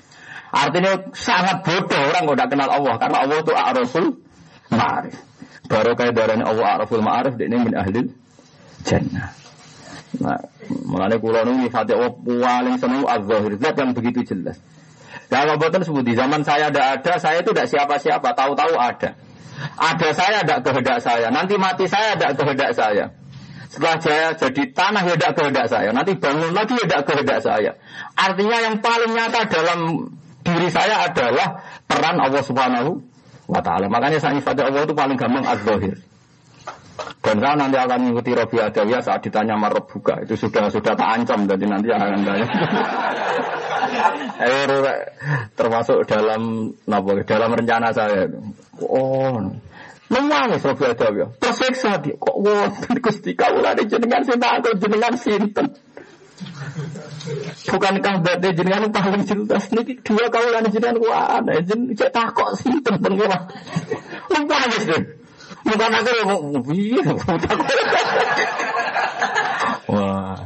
[0.50, 4.08] Artinya sangat bodoh orang kalau tidak kenal Allah karena Allah itu a'raful
[4.74, 5.16] ma'rif.
[5.70, 8.10] Baru kayak darahnya Allah a'raful ma'rif ini min ahli
[8.82, 9.30] jannah.
[10.18, 10.42] Nah,
[10.90, 14.58] mulanya kulo ini fatih Allah paling senang az-zahir zat yang begitu jelas.
[15.30, 19.14] Kalau buatan sebut di zaman saya ada ada, saya itu tidak siapa-siapa, tahu-tahu ada.
[19.78, 23.14] Ada saya ada kehendak saya, nanti mati saya ada kehendak saya.
[23.70, 27.72] Setelah saya jadi tanah ya tidak kehendak saya, nanti bangun lagi ya tidak kehendak saya.
[28.18, 29.80] Artinya yang paling nyata dalam
[30.44, 33.00] diri saya adalah peran Allah Subhanahu
[33.50, 33.90] wa taala.
[33.90, 35.98] Makanya saya ibadah Allah itu paling gampang az-zahir.
[37.20, 40.24] Dan saya nanti akan mengikuti Robi Adawiyah saat ditanya marah buka.
[40.24, 42.46] Itu sudah sudah tak ancam, jadi nanti akan tanya.
[45.58, 48.24] termasuk dalam napa dalam rencana saya.
[48.80, 49.36] Oh,
[50.08, 51.28] nangis Robi Adawiyah.
[51.40, 52.16] Tersiksa dia.
[52.16, 55.66] Kok wonten Gusti kawula jenengan sing tak jenengan sinten.
[57.70, 62.96] Bukankah berarti jenengan paling jelas niki dua kaulan jenengan ku ada jen cek takok sinten
[62.98, 63.48] pengira.
[64.30, 65.02] Lupa nangis deh.
[65.60, 66.30] Bukan aku yang
[66.64, 67.00] piye
[69.90, 70.38] Wah.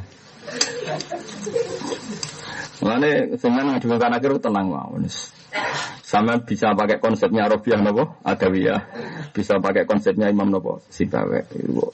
[2.83, 5.07] Mulane sampean ngadu kan akhir tenang mawon.
[6.05, 8.81] Sama bisa pakai konsepnya Robiah nopo Adawiyah,
[9.31, 11.47] bisa pakai konsepnya Imam nopo Sibawe.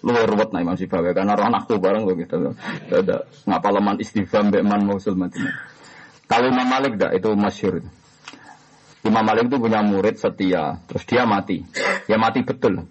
[0.04, 2.36] Luar ruwet nah Imam Sibawe karena roh anakku bareng kok gitu.
[2.92, 5.40] Ada leman istighfar mbek man mausul mati.
[6.24, 7.84] Kalau Imam Malik dah itu masyur.
[9.00, 11.64] Imam Malik itu punya murid setia, terus dia mati.
[12.08, 12.84] Ya mati betul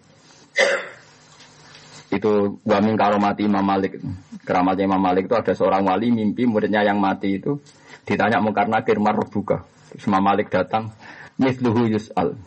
[2.10, 4.02] itu wamin karomati Imam Malik
[4.42, 7.62] keramatnya Imam Malik itu ada seorang wali mimpi muridnya yang mati itu
[8.02, 9.62] ditanya mungkar nakir marbuka
[9.98, 10.94] Imam Malik datang
[11.40, 12.38] misluhu yus'al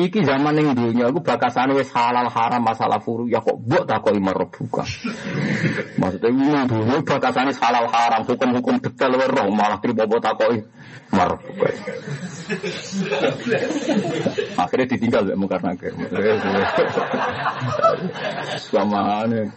[0.00, 4.06] Iki zaman yang dunia aku bakasane wis halal haram masalah furu ya kok buat tak
[4.06, 4.86] kok imar buka.
[6.00, 11.30] Maksudnya ini dunia bakasane halal haram hukum-hukum detail roh malah terima buat tak kok imar.
[14.56, 15.92] Akhirnya ditinggal ya mungkar nakir.
[18.72, 19.52] Sama ane.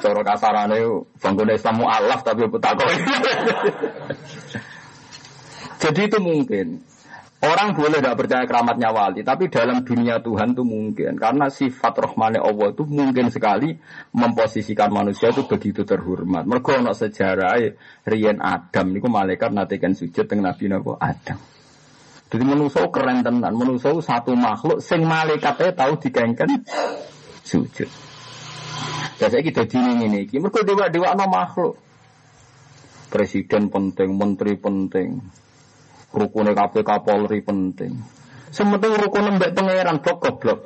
[0.00, 0.78] Cara kasarane
[1.20, 2.90] bangun Islam mu'alaf tapi tak kok.
[5.80, 6.84] Jadi itu mungkin.
[7.40, 11.16] Orang boleh tidak percaya keramatnya wali, tapi dalam dunia Tuhan itu mungkin.
[11.16, 13.80] Karena sifat rohmane Allah itu mungkin sekali
[14.12, 16.44] memposisikan manusia itu begitu terhormat.
[16.44, 17.56] Mereka ada sejarah
[18.04, 21.40] Rian Adam, itu malaikat natikan sujud dengan Nabi Nabi Adam.
[22.28, 26.60] Jadi manusia keren tenan, manusia satu makhluk, sing malaikatnya tahu dikengken
[27.40, 27.88] sujud.
[29.16, 31.74] Biasanya kita dini ini, mereka dewa-dewa makhluk.
[33.08, 35.18] Presiden penting, menteri penting,
[36.10, 38.20] Rukunnya KPK Polri penting.
[38.50, 40.58] Sementing rukun mbak pangeran blok goblok.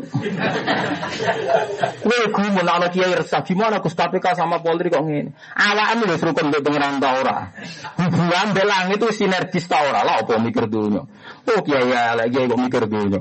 [2.01, 5.37] Kowe gumun ana kiai resah gimana Gus KPK sama Polri kok ngene.
[5.53, 7.53] Awakmu wis rukun mbak pangeran ta ora.
[8.01, 11.05] Hubungan belang itu sinergis ta ora lah apa mikir dunya.
[11.45, 13.21] Oh kiai lagi kok mikir dunya.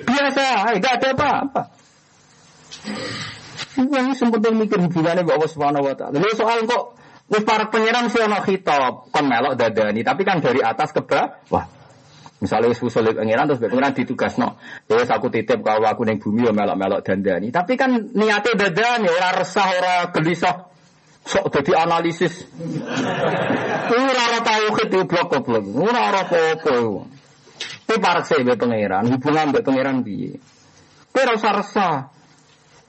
[0.00, 1.62] Biasa, enggak ada apa-apa.
[3.76, 6.16] Yang sempat mikir hubungannya Bapak Subhanahu Wa Taala.
[6.16, 6.96] Lalu soal kok
[7.30, 11.62] Wis para pangeran sih ono khitab kon melok dadani, tapi kan dari atas ke bawah.
[12.42, 14.58] Misalnya wis usul pangeran terus pangeran ditugasno.
[14.90, 17.54] Ya wis aku titip kalau aku ning bumi yo melok-melok dandani.
[17.54, 20.56] Tapi kan niate dadani ora resah ora gelisah.
[21.20, 22.32] Sok dadi analisis.
[23.92, 25.64] Ora ora tauhid blok-blok.
[25.76, 26.76] Ora ora apa-apa.
[27.84, 30.40] Tapi parek sih pangeran, hubungan be pangeran piye?
[31.12, 31.94] Kowe ora usah resah.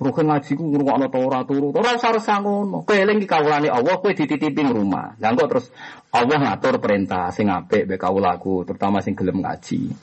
[0.02, 1.70] Rukin ngaji ku ngrungokno ta ora turu.
[1.78, 2.82] Ora usah resah ngono.
[2.82, 5.14] Kowe eling iki kawulane Allah, kowe dititipi rumah.
[5.22, 5.70] Lah kok terus
[6.10, 9.93] Allah ngatur perintah sing apik mbek kawulaku, terutama sing gelem ngaji.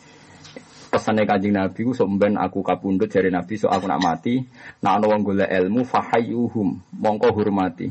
[0.89, 4.41] Pesane Kanjeng Nabi ku sok ben aku kapundhut jare Nabi sok aku nak mati,
[4.81, 7.91] nak ana wong golek ilmu fahayyuhum, mongko hormati.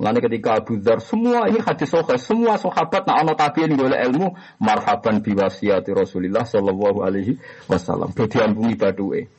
[0.00, 4.32] Mulane ketika Abu Dzar semua ini hadis sahih, semua sahabat nak ana tabiin golek ilmu,
[4.58, 7.36] marhaban biwasiyati Rasulillah sallallahu alaihi
[7.68, 8.16] wasallam.
[8.16, 9.37] Dadi ambungi baduke.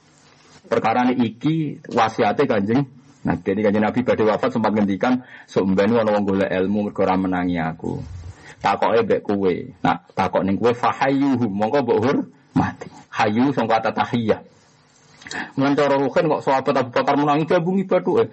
[0.70, 5.92] Perkara ini iki wasiate Kanjeng Nah, jadi kanjeng Nabi badhe wafat sempat ngendikan sok ben
[5.92, 8.00] ana wong golek ilmu mergo menangi aku.
[8.64, 9.54] Takoke mbek kowe.
[9.84, 12.00] Nah, takok ning kowe fahayyuhum, mongko mbok
[12.56, 12.88] mati.
[13.12, 14.40] Hayu sangka kata tahiyah.
[15.60, 18.28] Mulan cara kok sahabat Abu Bakar menangi gabungi batu eh.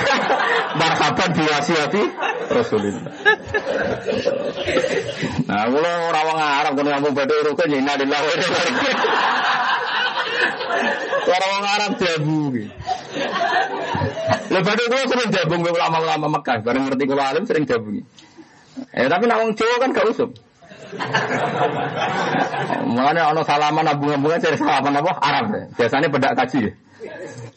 [0.80, 2.02] Marhaban diwasiati
[2.50, 3.12] Rasulullah.
[5.46, 9.35] Nah, kula ora wong Arab kono ngomong batu ruhin ya wa inna ilaihi
[11.26, 11.92] Ora wong Arab.
[14.46, 18.02] Lah batu kula sering gabung ulama-ulama Mekah, bareng ngerti kula alim sering gabungi.
[18.92, 20.30] Eh tapi nak wong Jawa kan gak usum.
[22.86, 25.12] Mulanya ono salaman abung-abungan cari salaman apa?
[25.18, 25.44] Arab.
[25.74, 26.70] Biasanya bedak kaji.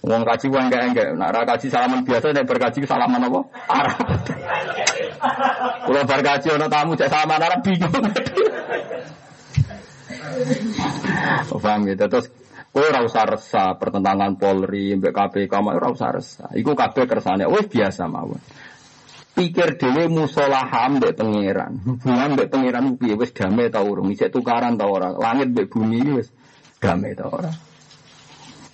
[0.01, 1.07] Wong kaji wong enggak enggak.
[1.13, 3.39] Nak kaji salaman biasa nek berkaji salaman apa?
[3.70, 3.97] Arab.
[5.86, 7.93] Kalau berkaji ono tamu cek salaman Arab bingung.
[11.59, 12.05] Paham gitu.
[12.07, 12.26] Terus
[12.70, 16.49] kowe ora usah resah pertentangan Polri mbek KPK ora usah resah.
[16.53, 18.39] Iku kabeh kersane wis biasa mawon
[19.39, 21.80] pikir dhewe musolaha mbek pangeran.
[21.88, 24.11] Hubungan mbek pangeran piye wis damai ta urung?
[24.11, 25.15] Isih tukaran ta ora?
[25.15, 26.28] Langit mbek bumi wis
[26.84, 27.47] damai ta ora?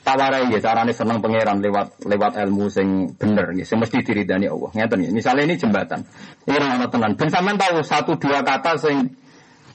[0.05, 4.69] Tawarai ya carane seneng pangeran lewat lewat ilmu sing bener nggih, sing mesti diridani Allah.
[4.73, 5.09] Ngeten.
[5.13, 6.01] Misalnya ini jembatan.
[6.45, 7.13] Ini ora tenan.
[7.17, 9.13] Ben sampean tahu satu dua kata sing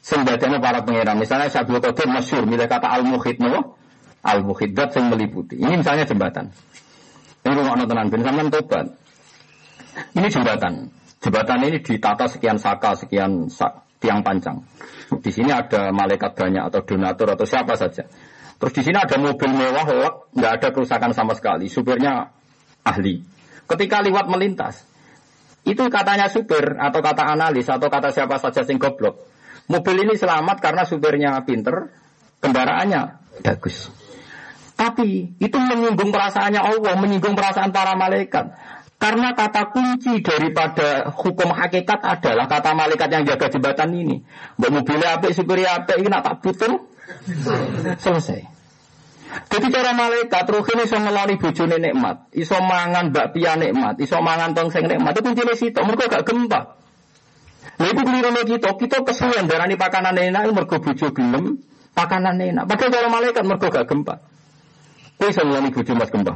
[0.03, 1.19] sing para pangeran.
[1.19, 3.79] Misalnya Syabul Qadir masyhur milih kata al-muhid no?
[4.21, 5.57] Al-muhid sing meliputi.
[5.57, 6.53] Ini misalnya jembatan.
[7.41, 8.13] Ini rumah tenan.
[8.13, 8.87] Ben sampean tobat.
[10.13, 10.93] Ini jembatan.
[11.21, 14.61] Jembatan ini ditata sekian saka, sekian sak, tiang panjang.
[15.21, 18.09] Di sini ada malaikat banyak atau donatur atau siapa saja.
[18.61, 21.69] Terus di sini ada mobil mewah, lek, nggak ada kerusakan sama sekali.
[21.69, 22.29] Supirnya
[22.85, 23.25] ahli.
[23.69, 24.85] Ketika lewat melintas,
[25.65, 29.29] itu katanya supir atau kata analis atau kata siapa saja sing goblok.
[29.69, 31.93] Mobil ini selamat karena supirnya pinter,
[32.41, 33.03] kendaraannya
[33.45, 34.00] bagus.
[34.81, 38.57] Tapi itu menyinggung perasaannya Allah, menyinggung perasaan para malaikat.
[38.97, 44.25] Karena kata kunci daripada hukum hakikat adalah kata malaikat yang jaga jembatan ini.
[44.57, 46.89] Mbak mobilnya apa, supirnya apa, ini tak putul,
[48.01, 48.41] selesai.
[49.53, 54.57] Jadi cara malaikat roh ini iso ngeloni bojone nikmat, iso mangan bakpia nikmat, iso mangan
[54.57, 55.13] tongseng nikmat.
[55.13, 56.61] Itu kuncinya situ, mereka gak gempa.
[57.79, 61.61] Nah itu keliru kita, kita kesulitan darani pakanan enak, mereka bojo gelem,
[61.93, 62.65] pakanan enak.
[62.65, 64.30] Padahal cara malaikat mereka gak gempa.
[65.21, 66.35] Kau iso ngeloni bojo mas gempa.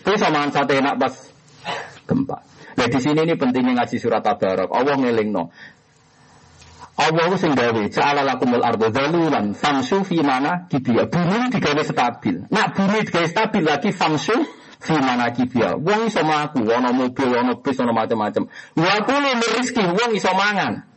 [0.00, 1.12] Terus sama sate enak pas
[2.08, 2.36] gempa.
[2.76, 4.72] Nah di sini ini pentingnya ngaji surat tabarok.
[4.72, 4.96] Allah
[5.28, 5.52] no.
[6.96, 11.04] Allah sing gawe ja'ala lakumul ardo dalulan famsu fi mana kibia.
[11.04, 12.48] Bumi digawe stabil.
[12.48, 14.32] Nak bumi digawe stabil lagi famsu
[14.80, 15.76] fi mana kibia.
[15.76, 18.48] Wong iso mlaku, ana mobil, ana bis, ana macam-macam.
[18.80, 19.28] Wa kulu
[19.60, 20.88] rezeki wong iso mangan.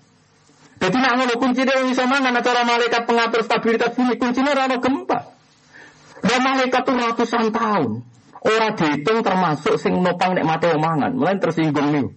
[0.79, 5.38] Jadi nak ngono kuncine wong iso mangan cara malaikat pengatur stabilitas bumi kuncine ora gempa.
[6.19, 7.89] Dan malaikat itu ratusan tahun.
[8.39, 11.11] Orang dihitung termasuk sing nopang nek mati omangan.
[11.15, 12.07] Mulai tersinggung nih.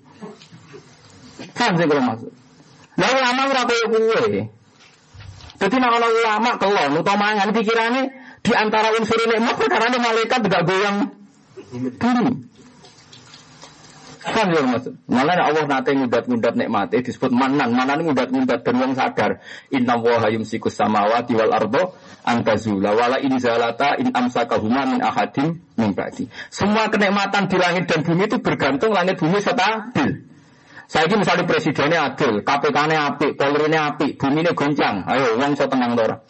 [1.54, 2.30] Kan sih kalau masuk.
[2.98, 4.24] Lah ulama ora koyo kuwe.
[5.62, 8.02] Jadi nak ana ulama kelon utawa mangan pikirane
[8.42, 10.96] di antara unsur nikmat perkara malaikat gak goyang
[11.70, 12.51] bumi.
[14.22, 14.94] Kan yang maksud.
[15.10, 17.74] Malah Allah nate ngudat-ngudat nikmate disebut manan.
[17.74, 19.42] Manan ngudat-ngudat dan wong sadar.
[19.74, 25.90] Inna wa yumsikus samawati wal ardo antazula wala in zalata in amsakahuma min ahadim min
[25.90, 26.30] ba'di.
[26.54, 30.30] Semua kenikmatan di langit dan bumi itu bergantung langit bumi stabil.
[30.86, 35.08] Saya ini misalnya presidennya adil, KPK-nya api, Polri-nya api, bumi ini goncang.
[35.08, 36.20] Ayo, uang so tenang dora.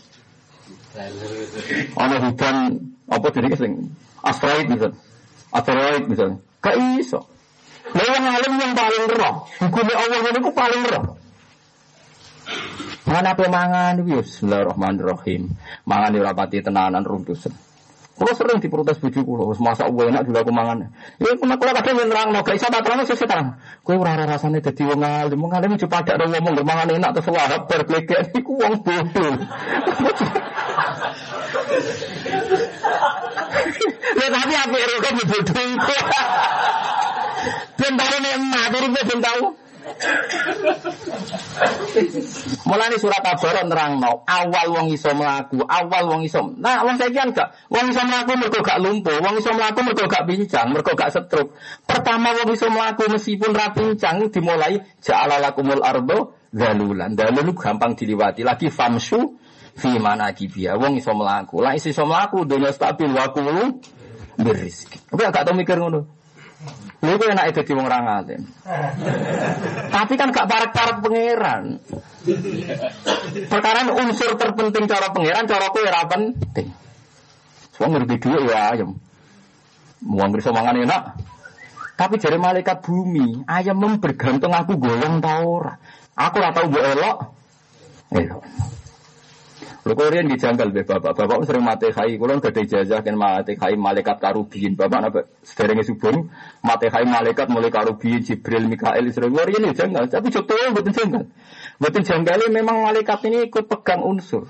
[1.98, 2.56] Ono hujan
[3.10, 3.90] apa jadi sing
[4.22, 4.96] asteroid misalnya,
[5.50, 7.31] asteroid misalnya, gak iso.
[7.90, 11.04] Lah yang alim yang paling roh, hukumnya Allah itu paling roh.
[13.02, 15.50] Mana apa mangan Bismillahirrahmanirrahim.
[15.84, 17.34] Mangan ora pati tenanan runtuh.
[18.12, 20.94] Kalau sering diprotes bojo kula, wis masak enak juga aku mangan.
[21.18, 23.58] Ya kula kula kadang yen nerangno, gak iso tak terangno sesuk terang.
[23.82, 27.34] Kowe ora rasane dadi wong alim, wong alim cuma padak ora ngomong mangan enak terus
[27.34, 29.34] wahab berklegek iku wong bodoh.
[34.12, 35.96] Ya tapi apa kan bodoh iku.
[37.82, 38.66] Ben tahu nek emak,
[39.10, 39.44] ben tahu.
[42.70, 46.54] Mulane surat Al-Baqarah nerangno, awal wong iso mlaku, awal wong iso.
[46.54, 50.06] Nah, wong saiki kan gak wong iso mlaku mergo gak lumpuh, wong iso mlaku mergo
[50.06, 51.58] gak pincang, mergo gak setruk.
[51.82, 57.18] Pertama wong iso mlaku meskipun ra pincang dimulai ja'ala lakumul ardo dalulan.
[57.18, 58.46] Dalul gampang diliwati.
[58.46, 59.34] Lagi famsu
[59.74, 60.78] fi mana kibia.
[60.78, 61.58] Wong iso mlaku.
[61.58, 63.82] Lah iso mlaku dunia stabil wa kulu
[64.38, 65.02] berizki.
[65.10, 66.21] Tapi gak tau mikir ngono.
[67.02, 68.42] Lha iku enak dadi wong ra ngalim.
[69.90, 71.64] Tapi kan gak parek-parek pangeran.
[73.50, 76.70] Perkara unsur terpenting cara pangeran, cara kowe ora penting.
[77.82, 78.94] Wong ngerti dhuwit ya ayam.
[80.06, 81.02] Wong iso mangan enak.
[81.98, 85.74] Tapi jari malaikat bumi, ayam mem bergantung aku golong ta ora.
[86.14, 87.18] Aku ora tau mbok elok.
[88.14, 88.42] Elok.
[89.82, 91.10] Lho kok riyen dijanggal be bapak.
[91.18, 94.78] Bapak sering mate khai, kula gak ada ijazah kan mate khai malaikat karubin.
[94.78, 96.22] Bapak napa sederenge subuh
[96.62, 101.24] mate khai malaikat mulai karubin Jibril Mikael sering kula riyen janggal, tapi contohnya mboten janggal.
[101.82, 104.46] Mboten janggal memang malaikat ini ikut pegang unsur.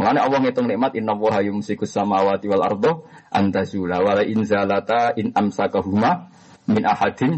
[0.00, 3.04] Mulane Allah ngitung nikmat inna wa yumsikus samawati wal ardo
[3.34, 6.32] antazula wala in zalata in amsakahuma
[6.72, 7.36] min ahadin.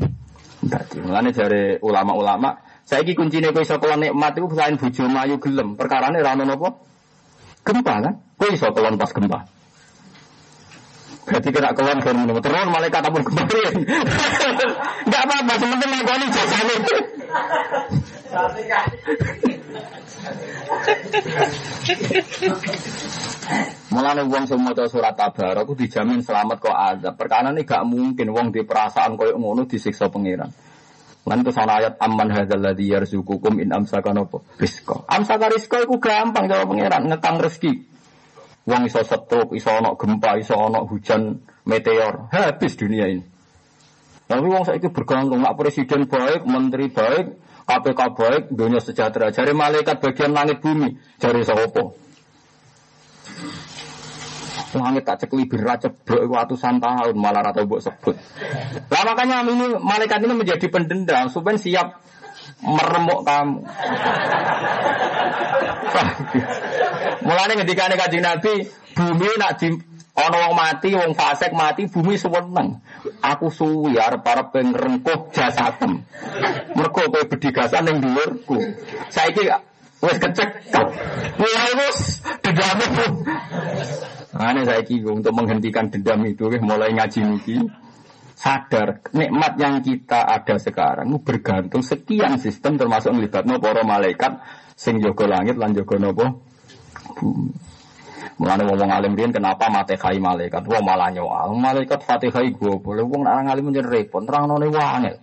[1.01, 5.79] Mulane dari ulama-ulama saya kunci kuncinya kau iso kelon nikmat itu selain bujo mayu gelem.
[5.79, 6.83] Perkara ini rano nopo
[7.63, 8.15] gempa kan?
[8.35, 9.47] Kau iso kelon pas gempa.
[11.23, 13.75] Berarti kena kelon kan minum terus malaikat pun kemarin.
[15.07, 16.77] Gak apa-apa, sementing ngakoni jasanya.
[23.95, 27.15] Mulane wong sing maca surat aku dijamin selamat kok azab.
[27.15, 30.51] Perkara ini gak mungkin wong di perasaan koyo ngono disiksa pangeran.
[31.29, 35.05] Lan terus ana ayat amman hadzal ladzi yarzuqukum in amsaka napa rizqa.
[35.05, 37.73] Amsaka rizqa iku gampang cara pangeran ngekang rezeki.
[38.65, 43.25] Wong iso setruk, iso ana gempa, iso ana hujan meteor, habis dunia ini.
[44.31, 47.35] Tapi wong saiki bergantung nak presiden baik, menteri baik,
[47.67, 49.35] KPK baik, dunia sejahtera.
[49.35, 51.91] Jari malaikat bagian langit bumi, jari sapa?
[54.71, 58.15] Langit tak cekli berat ceblok ratusan tahun malah rata buat sebut.
[58.87, 61.99] Lah makanya ini malaikat ini menjadi pendendam supaya siap
[62.63, 63.59] meremuk kamu.
[67.27, 69.75] Mulane ketika kaji Nabi, bumi nak di
[70.21, 72.81] ono wong mati, wong fasik mati, bumi seneng.
[73.25, 76.05] Aku suwi arep arep ngrengkuh jasadem.
[76.77, 78.57] Mergo kowe bedigasan ning dhuwurku.
[79.09, 79.49] Saiki
[80.01, 80.49] wis kecek.
[81.41, 81.99] Mulai wis
[82.45, 82.87] dedame.
[84.31, 87.57] Ane saya untuk menghentikan dendam itu, mulai ngaji niki
[88.41, 94.41] sadar nikmat yang kita ada sekarang bergantung sekian sistem termasuk melibatno para malaikat
[94.73, 96.41] sing jaga langit lan jaga napa
[97.21, 97.53] bumi.
[98.41, 103.05] Mulane wong alim riyen kenapa mate kai malaikat wong malah nyoal malaikat Fatihah gue boleh
[103.05, 105.17] wong orang alim menjadi repot terangno ne wangel.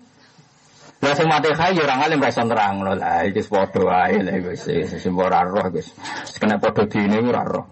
[1.02, 4.38] Lah sing mate kai ya orang alim ra iso nerangno lah iki padha wae lha
[4.46, 5.90] wis sing ora roh wis.
[6.38, 7.66] Kena ora roh.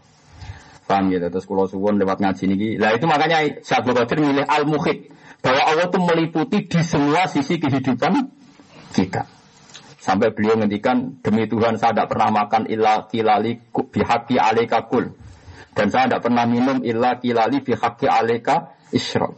[0.95, 2.79] Paham gitu, terus kalau suwon lewat ngaji ini.
[2.79, 5.11] Nah itu makanya Syabdu Qadir milih Al-Muhid.
[5.43, 8.31] Bahwa Allah itu meliputi di semua sisi kehidupan
[8.95, 9.27] kita.
[9.99, 15.11] Sampai beliau ngendikan, demi Tuhan saya tidak pernah makan illa kilali bihaki aleka kul.
[15.75, 19.35] Dan saya tidak pernah minum illa kilali bihaki aleka isyrok.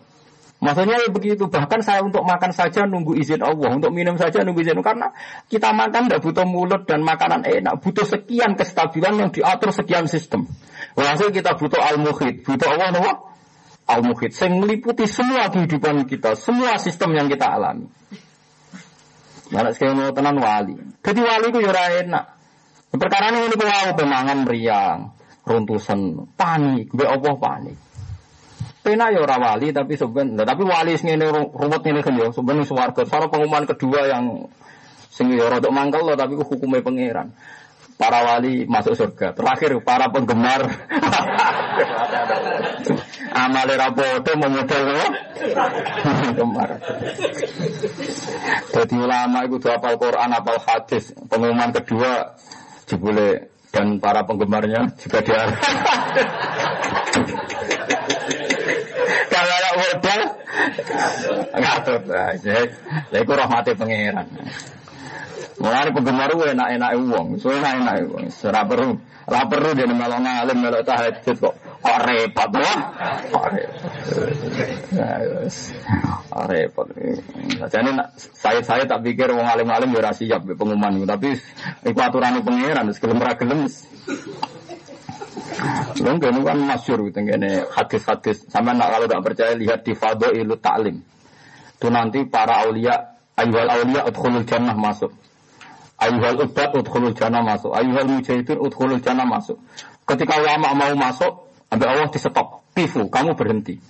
[0.61, 1.49] Maksudnya ya begitu.
[1.49, 3.77] Bahkan saya untuk makan saja nunggu izin Allah.
[3.81, 4.87] Untuk minum saja nunggu izin Allah.
[4.93, 5.07] Karena
[5.49, 7.81] kita makan tidak butuh mulut dan makanan enak.
[7.81, 10.45] Butuh sekian kestabilan yang diatur sekian sistem.
[10.97, 13.29] Walhasil kita butuh al-muhid, butuh Allah nopo?
[13.85, 17.85] Al-muhid, yang meliputi semua kehidupan kita, semua sistem yang kita alami.
[19.53, 20.75] Mana sekali mau tenan wali.
[21.05, 22.25] Jadi wali itu yura enak.
[22.97, 25.13] Perkara ini ini wow, pemangan meriang,
[25.45, 27.77] runtusan, panik, gue Allah panik.
[28.81, 32.65] Pena ora wali tapi sebenarnya tapi wali ini ruwet ini kan ya sebenarnya.
[33.05, 34.47] Soal pengumuman kedua yang
[35.11, 37.33] sing ya rada mangkel loh tapi hukumnya pangeran
[37.97, 39.33] para wali masuk surga.
[39.33, 40.61] Terakhir para penggemar
[43.43, 44.85] amale rapodo memodel
[46.05, 46.77] penggemar.
[48.71, 51.11] Jadi ulama itu hafal Quran, hafal hadis.
[51.25, 52.37] Pengumuman kedua
[52.85, 55.43] jebule dan para penggemarnya juga dia.
[59.27, 60.21] Kalau ada modal
[61.57, 62.55] ngatur aja.
[63.11, 64.25] Lha iku rahmate pangeran.
[65.57, 68.29] Mulane penggemar gue enak-enak uang, so enak-enak uang.
[68.29, 68.93] Ora perlu,
[69.25, 71.53] ora perlu dia melok ngalim melok tahajud kok.
[71.81, 72.79] Kok repot wah.
[76.29, 76.87] Kok repot.
[77.73, 77.89] Jadi
[78.37, 81.33] saya saya tak pikir wong alim-alim ya siap pengumuman tapi
[81.89, 83.59] iku aturan pangeran gelem ra gelem.
[85.97, 88.45] Lho kan kan masyur gitu ini hadis-hadis.
[88.45, 91.01] Sama nak kalau tidak percaya lihat di Fadailu Ta'lim.
[91.77, 95.13] Itu nanti para aulia Ayuhal awliya udkhulul jannah masuk.
[95.97, 97.73] Ayuhal ubat udkhulul jannah masuk.
[97.73, 99.57] Ayuhal mujahidin udkhulul jannah masuk.
[100.05, 102.61] Ketika ulama mau masuk, ambil Allah di stop.
[102.77, 103.81] Tifu, kamu berhenti.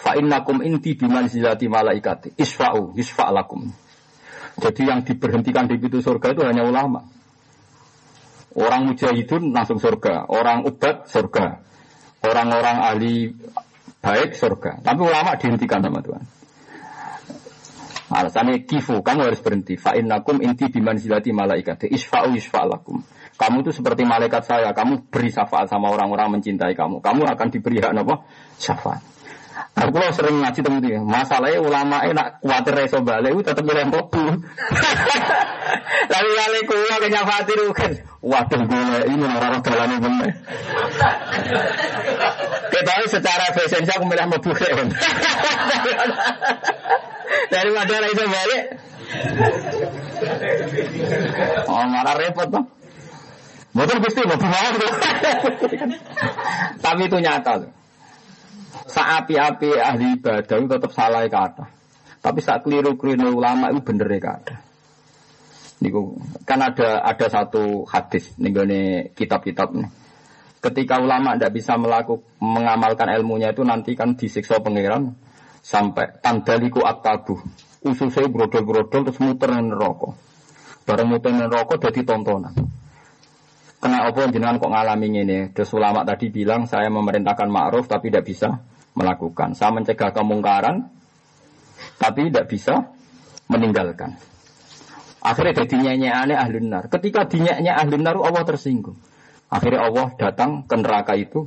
[0.00, 2.32] Fa innakum inti bimanzilati malaikati.
[2.40, 3.68] Isfa'u, isfa'lakum.
[4.56, 7.04] Jadi yang diberhentikan di pintu surga itu hanya ulama.
[8.56, 11.62] Orang mujahidun langsung surga, orang ubat surga,
[12.26, 13.30] orang-orang ahli
[14.02, 14.82] baik surga.
[14.82, 16.39] Tapi ulama dihentikan sama Tuhan.
[18.10, 19.78] Alasannya kifu, kamu harus berhenti.
[19.78, 21.86] Fa'innakum inti bimanzilati malaikati.
[21.86, 22.98] Isfa'u isfa'lakum.
[23.38, 26.98] Kamu itu seperti malaikat saya, kamu beri syafaat sama orang-orang mencintai kamu.
[27.00, 28.26] Kamu akan diberi hak apa?
[28.58, 29.00] Syafaat.
[29.70, 30.98] Aku lo sering ngaji temen dia.
[31.00, 34.24] Masalahnya ulama nak kuatir reso balik, tetap milih mlebu.
[36.10, 37.92] Lalu kali kula kenyafati kan.
[38.20, 40.30] Waduh gue ini orang jalan bener.
[42.68, 44.88] Kita secara fashion aku milih mlebu kan.
[47.48, 48.62] Daripada reso balik.
[51.66, 52.64] Oh malah repot tuh.
[53.70, 54.36] Mungkin pasti mau
[56.84, 57.72] Tapi itu nyata tuh.
[58.90, 61.70] Saapi-api ahli ibadah itu tetap salah kata.
[62.20, 64.69] Tapi saat keliru-keliru ulama itu bener kata.
[65.80, 69.88] Niku kan ada ada satu hadis nih kitab-kitab nih.
[70.60, 75.16] Ketika ulama tidak bisa melakukan mengamalkan ilmunya itu nanti kan disiksa pangeran
[75.64, 77.40] sampai tandaliku aktabu.
[77.80, 80.12] Ususnya brodol-brodol terus muter neraka.
[80.84, 82.52] Bareng muter neraka jadi tontonan.
[83.80, 85.48] Kena apa jenengan kok ngalami ini?
[85.56, 88.60] Terus ulama tadi bilang saya memerintahkan ma'ruf tapi tidak bisa
[88.92, 89.56] melakukan.
[89.56, 90.92] Saya mencegah kemungkaran,
[91.96, 92.92] tapi tidak bisa
[93.48, 94.20] meninggalkan.
[95.20, 96.88] Akhirnya jadi aneh ahli nar.
[96.88, 98.96] Ketika dinyanya ahli nar, Allah tersinggung.
[99.52, 101.44] Akhirnya Allah datang ke neraka itu.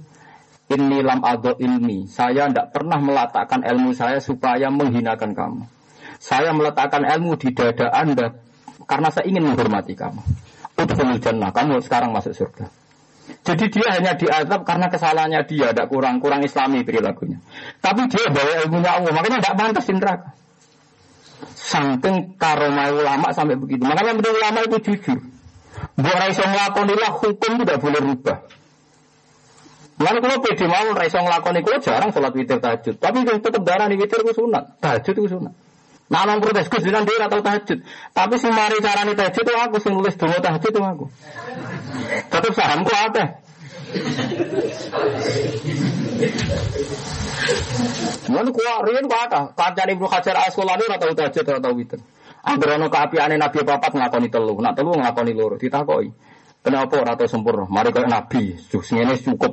[0.69, 2.05] Ini lam ado ilmi.
[2.07, 5.61] Saya tidak pernah meletakkan ilmu saya supaya menghinakan kamu.
[6.21, 8.38] Saya meletakkan ilmu di dada anda
[8.88, 10.21] karena saya ingin menghormati kamu.
[10.80, 11.51] Udhul jannah.
[11.51, 12.65] Kamu sekarang masuk surga.
[13.43, 17.39] Jadi dia hanya diazab karena kesalahannya dia, tidak kurang kurang Islami perilakunya.
[17.80, 20.30] Tapi dia bawa ilmunya Allah, makanya tidak pantas di neraka.
[21.52, 23.84] Saking karomai ulama sampai begitu.
[23.84, 25.20] Makanya menurut ulama itu jujur.
[26.00, 28.38] Buat raiso ngelakonilah hukum tidak boleh rubah.
[30.02, 32.96] Lalu kalau pede mau raiso ngelakoni, kalau jarang sholat witir tahajud.
[32.98, 34.82] Tapi tetap darah di witir itu sunat.
[34.82, 35.54] Tahajud itu sunat.
[36.12, 37.80] Nah, nang protes Gus bilang dia atau tahajud.
[38.14, 41.06] Tapi si mari carane tahajud itu aku, sing nulis donga tahajud itu aku.
[42.30, 43.24] Tetap sahamku apa?
[48.34, 49.41] Mana kuat, rian kuat apa?
[49.54, 52.00] Kancane Ibnu Hajar Asqalani ora tau tahajud ora tau witir.
[52.44, 56.12] Angger ana kaapiane Nabi papat nglakoni telu, nak telu nglakoni loro ditakoki.
[56.64, 57.68] Kenapa ora tau sempurna?
[57.68, 59.52] Mari kaya Nabi, sing ngene cukup.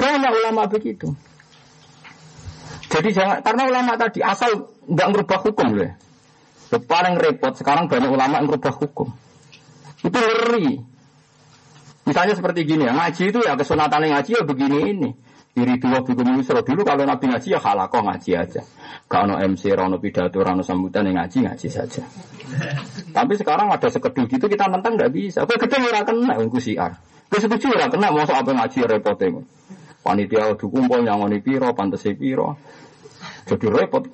[0.00, 1.12] Banyak ulama begitu.
[2.88, 5.92] Jadi jangan karena ulama tadi asal nggak merubah hukum loh.
[6.72, 9.12] Yang paling repot sekarang banyak ulama yang merubah hukum.
[10.00, 10.97] Itu ngeri.
[12.08, 15.10] Misalnya seperti gini ya, ngaji itu ya kesunatan ngaji ya begini ini.
[15.58, 18.62] Iri dua bikum yusro dulu kalau nabi ngaji ya halakoh ngaji aja.
[19.10, 22.00] Kalau MC, rano pidato, rano sambutan yang ngaji ngaji saja.
[23.12, 25.44] Tapi sekarang ada sekedul gitu kita nentang nggak bisa.
[25.44, 26.96] Kau gede ora kena, aku siar.
[27.28, 29.44] Kau setuju ora kena, mau apa ngaji repotnya.
[30.00, 32.56] Panitia kumpul nyangoni piro, pantas piro.
[33.44, 34.08] Jadi repot.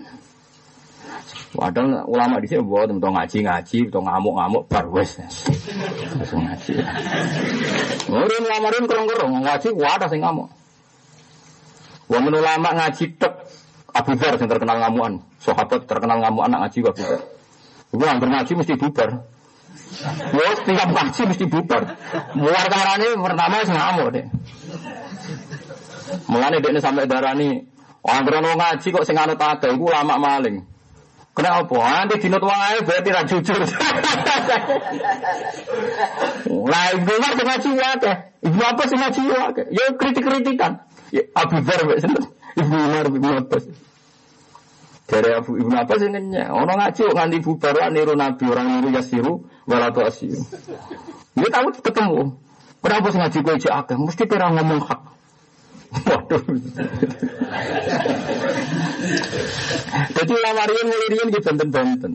[1.54, 5.22] Padahal ulama di sini buat untuk ngaji ngaji, untuk ngamuk ngamuk barwes.
[6.18, 6.82] Langsung ngaji.
[8.10, 10.50] Ngamarin kerong kerong ngaji, wadah sih ngamuk.
[12.10, 13.46] Wong ulama ngaji tek
[13.94, 17.22] Abu Dhar yang terkenal ngamuan, sahabat terkenal ngamuan anak ngaji Abu Dhar.
[17.94, 19.10] Ibu yang ngaji mesti bubar.
[20.34, 21.82] Wah, tinggal ngaji mesti bubar.
[22.34, 24.26] Muar karane pertama sing ngamuk deh.
[26.26, 27.62] Mulane dekne sampai darani,
[28.02, 30.73] anggere ngaji kok sing anut ada iku lama maling.
[31.34, 31.74] Kenapa?
[31.74, 33.58] Nanti dinut wong ae berarti ra jujur.
[36.70, 38.12] Lah ibu mah sing ngaji wae.
[38.46, 39.62] Ibu apa sing ngaji wae?
[39.74, 40.86] Ya kritik-kritikan.
[41.10, 41.82] Ya Abu Dzar?
[42.54, 43.66] Ibu Umar Ibu Abbas.
[45.10, 49.32] Dari Abu Ibnu Abbas sing nanya, orang ngaji nganti bubar niru Nabi orang niru Yasiru
[49.66, 50.38] walatu asiru.
[51.34, 52.38] Dia tahu ketemu.
[52.78, 53.96] Kenapa sing ngaji kowe akeh?
[53.98, 55.13] Mesti kira ngomong hak.
[55.94, 56.42] Waduh.
[60.14, 62.12] Jadi ulama rian mulai rian di benten-benten.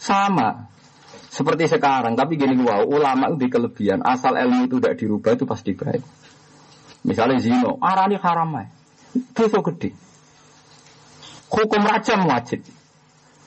[0.00, 0.72] Sama.
[1.34, 4.06] Seperti sekarang, tapi gini wow, ulama itu kelebihan.
[4.06, 6.02] Asal ilmu itu tidak dirubah itu pasti baik.
[7.04, 8.70] Misalnya zino, arani haram ya.
[9.34, 9.90] Dosa gede.
[11.50, 12.62] Hukum rajam wajib.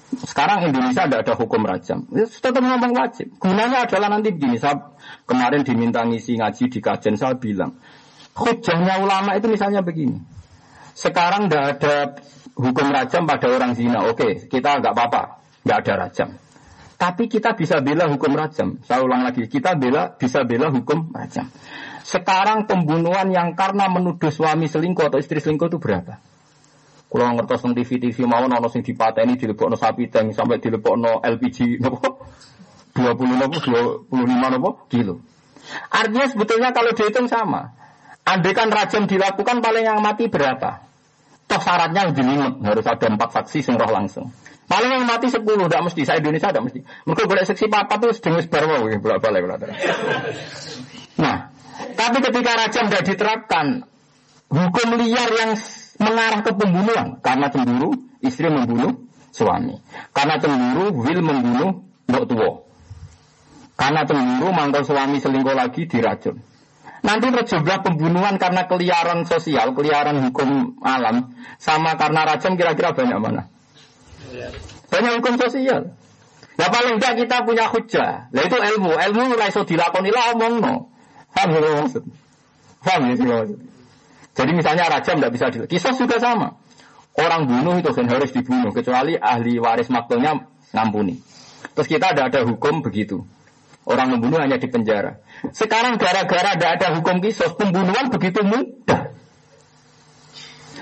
[0.08, 2.08] Sekarang Indonesia tidak ada hukum rajam.
[2.12, 3.28] Ya, tetap ngomong wajib.
[3.40, 4.56] Gunanya adalah nanti begini.
[4.60, 4.95] Saya
[5.28, 7.76] kemarin diminta ngisi ngaji di kajian saya bilang.
[8.38, 10.22] Hujahnya ulama itu misalnya begini.
[10.93, 11.95] Sekarang tidak ada
[12.53, 14.05] hukum rajam pada orang zina.
[14.05, 16.30] Oke, kita nggak apa-apa, nggak ada rajam.
[16.97, 18.81] Tapi kita bisa bela hukum rajam.
[18.81, 21.49] Saya ulang lagi, kita bela bisa bela hukum rajam.
[22.01, 26.18] Sekarang pembunuhan yang karena menuduh suami selingkuh atau istri selingkuh itu berapa?
[27.07, 31.80] Kalau ngertos nang TV TV mau nono sing dipateni dilebokno sapi tank sampai dilebokno LPG
[31.80, 32.27] nopo
[32.91, 33.57] 20 nopo
[34.11, 35.23] 25 nopo kilo.
[35.88, 37.77] Artinya sebetulnya kalau dihitung sama.
[38.28, 40.84] Andai kan rajam dilakukan paling yang mati berapa?
[41.48, 44.28] Toh syaratnya limit, harus ada empat saksi sing langsung.
[44.68, 46.04] Paling yang mati sepuluh, tidak mesti.
[46.04, 46.80] Saya Indonesia tidak mesti.
[46.84, 49.24] Mereka boleh seksi papa tuh sedang sebar ya, bolak
[51.18, 51.38] Nah,
[51.95, 53.66] tapi ketika rajam tidak diterapkan,
[54.52, 55.56] hukum liar yang
[56.04, 59.80] mengarah ke pembunuhan karena cemburu istri membunuh suami,
[60.12, 62.52] karena cemburu will membunuh mbok tua,
[63.80, 66.44] karena cemburu mangkal suami selingkuh lagi diracun.
[67.08, 73.48] Nanti terjebak pembunuhan karena keliaran sosial, keliaran hukum alam, sama karena racun kira-kira banyak mana?
[74.92, 75.96] Banyak hukum sosial.
[76.60, 78.28] Ya paling tidak kita punya hujah.
[78.34, 78.92] Nah itu ilmu.
[78.98, 80.92] Ilmu mulai so dilakoni lah omong no.
[81.32, 82.04] Paham ya maksud?
[82.82, 83.60] Paham ya maksud?
[84.34, 86.58] Jadi misalnya raja tidak bisa di Kisah juga sama.
[87.18, 91.22] Orang bunuh itu kan harus dibunuh kecuali ahli waris maklumnya ngampuni.
[91.74, 93.22] Terus kita ada ada hukum begitu.
[93.88, 95.23] Orang membunuh hanya di penjara.
[95.55, 99.15] Sekarang gara-gara tidak ada hukum kisos, pembunuhan begitu mudah.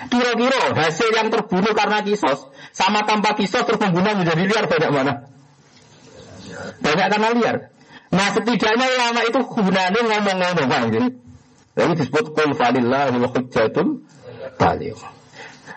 [0.09, 5.13] Kira-kira hasil yang terbunuh karena kisos sama tanpa kisos terus pembunuhan menjadi liar banyak mana?
[6.81, 7.55] Banyak karena liar.
[8.09, 10.83] Nah setidaknya ulama itu gunanya ngomong-ngomong.
[11.75, 14.01] Lalu disebut kul falillah hujjatul
[14.57, 14.97] baligh.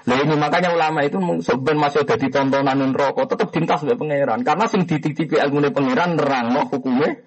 [0.08, 4.40] Nah ini makanya ulama itu sebenarnya masih ada di tontonan rokok tetap dintas oleh pangeran
[4.40, 7.20] karena sing dititipi ilmu pangeran nerang no hukumnya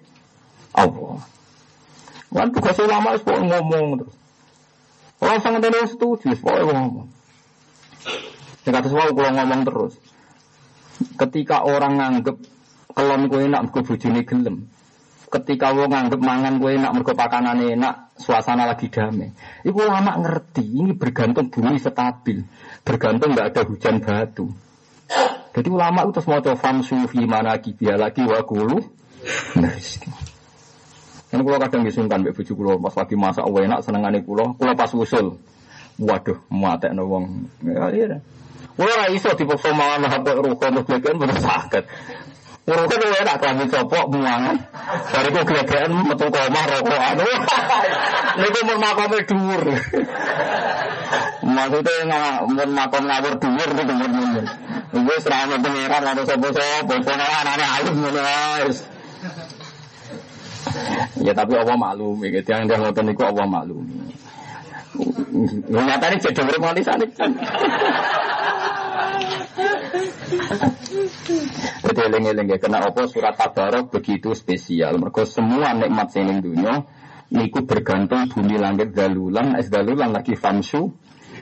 [0.74, 1.22] Allah.
[2.32, 4.16] Kan tugas ulama itu ngomong terus.
[5.22, 7.06] Orang sangat ada setuju, pokoknya ngomong.
[8.66, 9.94] Yang kata semua kalau ngomong terus.
[11.14, 12.36] Ketika orang nganggep
[12.96, 14.56] kelon kue enak mergo bojone gelem.
[15.32, 19.32] Ketika wong nganggep mangan kue enak mergo pakanane enak, suasana lagi damai.
[19.64, 22.42] Ibu lama ngerti, ini bergantung bumi stabil.
[22.82, 24.46] Bergantung nggak ada hujan batu.
[25.52, 28.80] Jadi ulama itu semua coba famsu fi mana kibia lagi wakulu.
[29.60, 29.76] Nah,
[31.28, 34.90] kan kalau kadang disungkan mbek bojo kula pas lagi masak enak senengane kula, kula pas
[34.96, 35.36] usul.
[36.00, 37.24] Waduh, muatekno wong.
[37.62, 38.18] Ya iya.
[38.72, 41.84] Kula ora iso dipaksa mangan HP rukun untuk glegekan bener saged.
[42.64, 44.56] Rukun lu enak klambi copok muangan.
[45.12, 47.16] Bariku glegekan metu koma rokokan.
[48.40, 49.62] Niku mun makome dhuwur.
[51.52, 54.44] Maksudnya mun makom ngawur dhuwur niku mun.
[55.08, 58.20] Wis ra ono pengiran ora sapa-sapa, pokoke anane ayem ngono
[58.68, 58.78] wis.
[61.20, 62.48] Ya tapi Allah maklumi, gitu.
[62.48, 64.14] yang dia ngotot niku Allah maklumi.
[65.72, 67.06] Nyatanya jadi urip nganti sana.
[71.82, 75.00] Jadi eling-eling ya, kena apa surat Tabarok begitu spesial.
[75.00, 76.84] Mereka semua nikmat sini dunia,
[77.32, 80.92] niku bergantung bumi langit dalulan, es dalulan lagi famsu,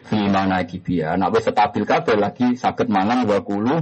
[0.09, 1.19] gimana kibia.
[1.19, 3.77] Nak wis stabil kabeh lagi sakit mangan wa kulu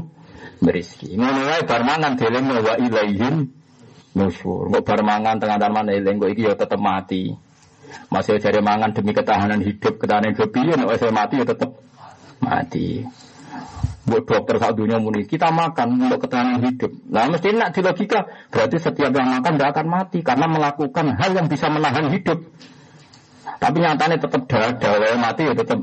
[0.58, 1.14] beriski.
[1.14, 3.46] Ngono wae bar mangan deleng wa ilaihim
[4.18, 4.72] nusyur.
[4.74, 7.30] Kok bar mangan tengah mana eling kok iki ya tetep mati.
[8.12, 11.70] Masih cari mangan demi ketahanan hidup, ketahanan hidup piye nek saya mati ya tetep
[12.40, 13.04] mati.
[14.08, 16.92] Buat dokter saat dunia muni kita makan untuk ketahanan hidup.
[17.12, 21.30] Nah mesti nak di logika berarti setiap yang makan tidak akan mati karena melakukan hal
[21.36, 22.40] yang bisa menahan hidup.
[23.58, 25.78] Tapi nyatanya tetap dawa mati ya tetap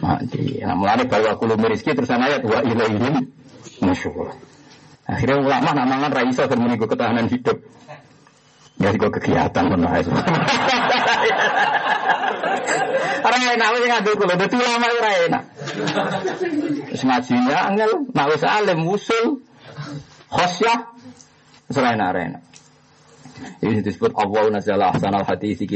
[0.00, 0.64] mati.
[0.64, 3.28] Nah mulai bahwa kulum rizki terus ayat wa ilaihim
[3.84, 4.32] nusyur.
[5.04, 7.60] Akhirnya ulama nak mangan raisa dan menunggu ketahanan hidup.
[8.80, 10.10] Ya kok kegiatan pun itu.
[13.20, 15.12] Orang enak wis ngadu kula dadi ulama ora
[17.00, 19.44] ngajinya angel, nak wis alim usul
[20.32, 20.96] khosyah
[21.68, 22.40] selain enak.
[23.60, 25.68] Ini disebut Allah nazala ahsanal hadisi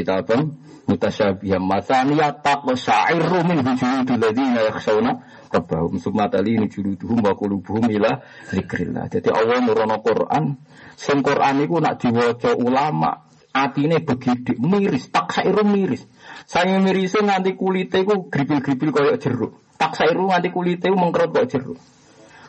[0.84, 8.20] kitabam mutasyabiham mataniyat taqsairu min hujudul ladina yakhshawna rabbahum summa talini juluduhum wa qulubuhum ila
[8.50, 9.08] zikrillah.
[9.08, 10.56] Jadi Allah nurono Quran,
[10.96, 13.24] sing Quran iku nak diwaca ulama,
[13.54, 16.04] atine begidik miris, tak sairu miris.
[16.44, 19.52] Saya mirise nganti kulite iku gripil-gripil koyo jeruk.
[19.78, 21.78] Tak sairu nganti kulite mengkerut koyo jeruk.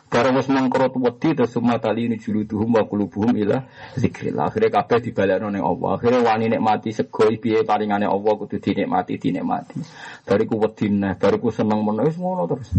[0.06, 3.66] Barang wis mangkrut wedi terus semua tali ini juluduhum wa qulubuhum ila
[3.98, 4.54] zikrillah.
[4.54, 5.98] Akhire kabeh dibalekno ning Allah.
[5.98, 9.82] Akhire wani nikmati sego piye paringane Allah kudu dinikmati dinikmati.
[10.22, 12.70] Bariku wedi neh, bariku seneng menawa wis ngono terus.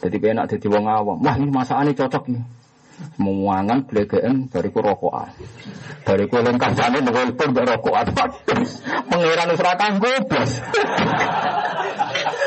[0.00, 1.18] Jadi enak dadi wong awam.
[1.20, 2.59] Wah ini masakane cocok nih.
[3.20, 5.28] Memuangan blegean bariku rokokan.
[6.08, 8.06] Bariku lengkap jane nelpon mbek rokokan.
[9.12, 10.52] Pangeran wis ora kanggo blas.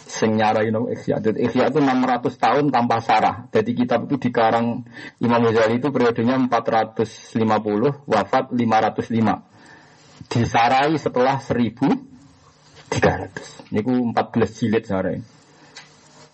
[0.08, 1.20] Sing nyarai no ikhya.
[1.20, 3.44] Jadi ikhya itu 600 tahun tanpa sarah.
[3.52, 4.88] Jadi kitab itu dikarang
[5.20, 10.32] Imam Ghazali itu periodenya 450, wafat 505.
[10.32, 13.68] Disarai setelah 1300.
[13.76, 15.20] Niku 14 jilid sarai.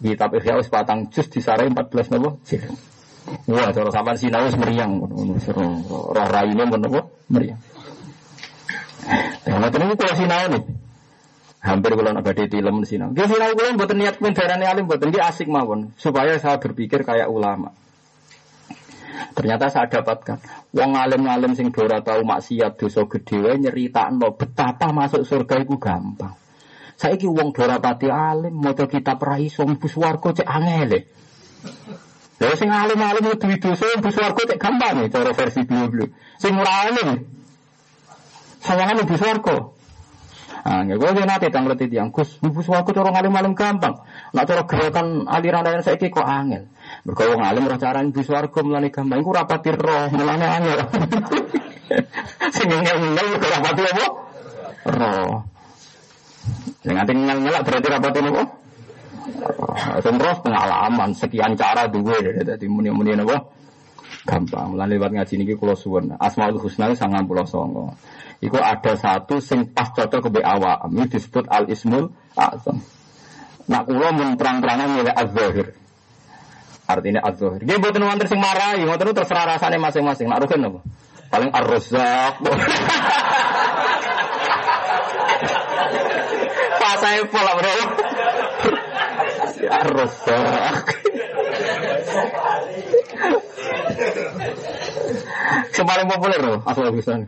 [0.03, 2.69] Kitab Ihya wis patang jus disarai 14 nopo jilid.
[3.49, 5.39] Wah, cara sampean sinau meriang ngono
[6.13, 7.72] roh raine nopo meriang.
[9.43, 10.63] Ngoten niku kula sinau nih.
[11.63, 13.15] Hampir kalau nak badai tilem sinau.
[13.15, 17.31] Dia sinau kula mboten niat pendarane alim mboten dia asik mawon supaya saya berpikir kayak
[17.31, 17.71] ulama.
[19.33, 20.37] Ternyata saya dapatkan
[20.75, 26.35] wong alim-alim sing dora tahu maksiat dosa gedhe wae nyeritakno betapa masuk surga itu gampang.
[26.99, 30.91] Saiki wong dora pati alim maca kitab ra iso mlebu swarga cek angel.
[32.43, 36.11] Lha sing alim-alim itu dosa mlebu swarga cek gampang cara versi beliau-beliau.
[36.37, 37.09] Sing ora alim
[38.63, 39.57] sawangan mlebu swarga.
[40.63, 43.99] Ah, nggak gue nanti tanggal tiang Gus, mlebu swarga cara alim-alim gampang.
[44.31, 46.71] Nak cara gerakan aliran aliran saiki kok angel.
[47.03, 49.19] Mergo wong alim ora carane mlebu swarga mulane gampang.
[49.19, 50.79] Iku rapati roh mulane angel.
[52.55, 54.05] Sing ngel-ngel ora rapati apa?
[54.87, 55.33] Roh.
[56.83, 58.47] Yang nanti nyelak berarti rapat ini kok.
[60.03, 63.37] Terus pengalaman sekian cara dua dari muni-muni apa?
[64.23, 64.79] Gampang.
[64.79, 66.15] Lan lewat ngaji niki kula suwun.
[66.15, 67.91] Asmaul Husna sangat pulau songo.
[68.43, 70.91] Iku ada satu sing pas cocok ke awak.
[70.91, 72.83] Ini disebut al ismul azam.
[73.71, 75.71] Nak kula mun terang-terangan milih az-zahir.
[76.83, 77.63] Artinya az-zahir.
[77.63, 80.27] Dia buatan wonten sing marahi, ngoten terserah rasane masing-masing.
[80.27, 80.83] Nak rugen apa?
[81.31, 82.35] Paling ar-razzaq.
[86.83, 87.75] Pak saya pola bro.
[89.63, 89.79] Ya.
[95.73, 97.23] Yang paling populer loh, asal bisa.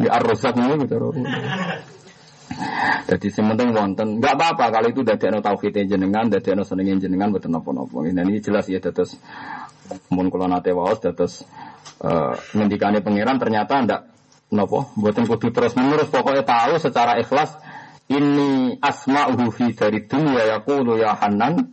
[0.00, 0.96] Ya ar-rusak ini gitu.
[3.10, 7.30] Jadi sementing wonten, nggak apa-apa kalau itu dari no tauhid jenengan, dari no senengin jenengan
[7.30, 8.02] betul nopo-nopo.
[8.02, 9.18] Ini ini jelas ya terus
[10.10, 11.42] mun kula nate waos terus
[12.02, 14.00] uh, ngendikane pangeran ternyata ndak
[14.54, 17.54] nopo, buatan kudu terus menerus pokoknya tahu secara ikhlas
[18.10, 21.70] ini asma'uhu fi dari dunia yaqulu ya Hanan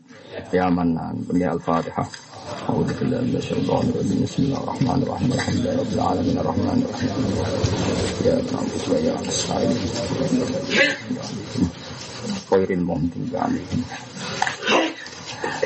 [0.53, 1.25] ya Manan.
[1.25, 2.26] Bunyi Al-Fatihah.
[2.46, 7.10] أعوذ بالله من الشيطان الرجيم بسم الله الرحمن الرحيم الحمد لله رب العالمين الرحمن الرحيم
[8.26, 9.76] يا نعبد ويا نستعين
[12.50, 13.80] خير المهدي عليهم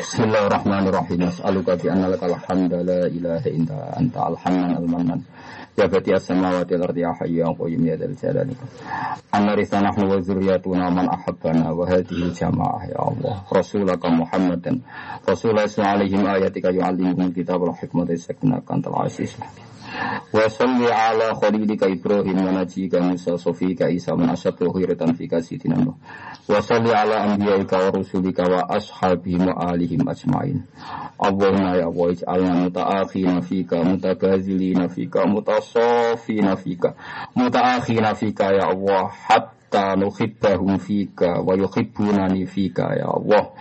[0.00, 5.20] بسم الله الرحمن الرحيم أسألك بأن لك الحمد لا إله إلا أنت الحنان المنان
[5.79, 8.55] Ya bati as-samawati wal ardi ya hayyu ya qayyum ya dzal jalali.
[9.31, 13.47] Anarisa nahnu wa dzurriyyatuna man ahabbana wa hadhihi jamaah ya Allah.
[13.47, 14.83] Rasulaka Muhammadan.
[15.23, 19.31] Rasulullah sallallahu ayatika yu'allimuhum kitab wal hikmata sakna kantal aziz.
[20.31, 25.75] Wa salli ala khalilika Ibrahim wa najika Musa sofika Isa man asyadu khiratan fika sidina
[25.75, 25.93] Nuh.
[26.47, 30.63] Wa salli ala anbiyaika wa rusulika wa ashabihim wa alihim ajmain.
[31.19, 36.95] Allahumma ya Allah ij'alna muta'akhina fika mutabazilina fika mutasafina fika
[37.35, 43.51] muta'akhina fika ya Allah hatta nuhibbahum fika wa yuhibbunani fika ya Allah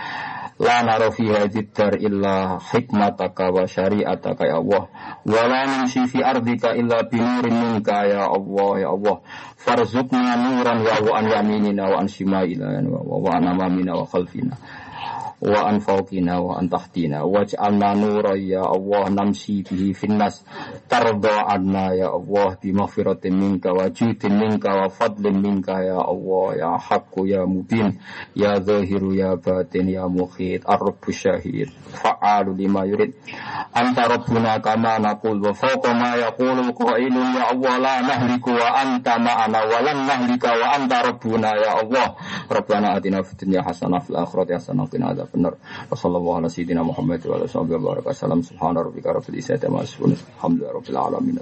[0.61, 1.25] La naro fi
[1.73, 4.83] dar illa hikmataka wa syari'ataka ya Allah.
[5.25, 9.25] Wa la nimshi fi ardika illa binurin minka ya Allah ya Allah.
[9.57, 14.53] Farzukna nuran wa an yaminina wa an shimailina wa wa an amamina wa khalfina.
[15.41, 20.45] Wa an fawqina wa an tahtina waj'alna nura ya Allah namsi bihi finnas.
[20.87, 26.47] Tarda anna ya Allah bi maghfiratin minka wa judin minka wa fadlin minka ya Allah
[26.57, 27.97] ya haqqu ya mubin
[28.37, 33.17] ya zahiru ya batin ya mukhid ar-rabbu syahid fa'alu lima yurid.
[33.73, 39.17] Anta rabbuna kama naqul wa fawqa ma yaqulu qailun ya Allah la nahliku wa anta
[39.17, 42.13] ma'ana wa lan nahlika wa anta rabbuna ya Allah.
[42.51, 45.55] Rabbana atina fid dunya hasanah fil akhirati hasanah wa qina adzabannar
[45.91, 47.95] wa sallallahu ala sayyidina Muhammad wa ala sahbihi wa
[51.07, 51.41] alamin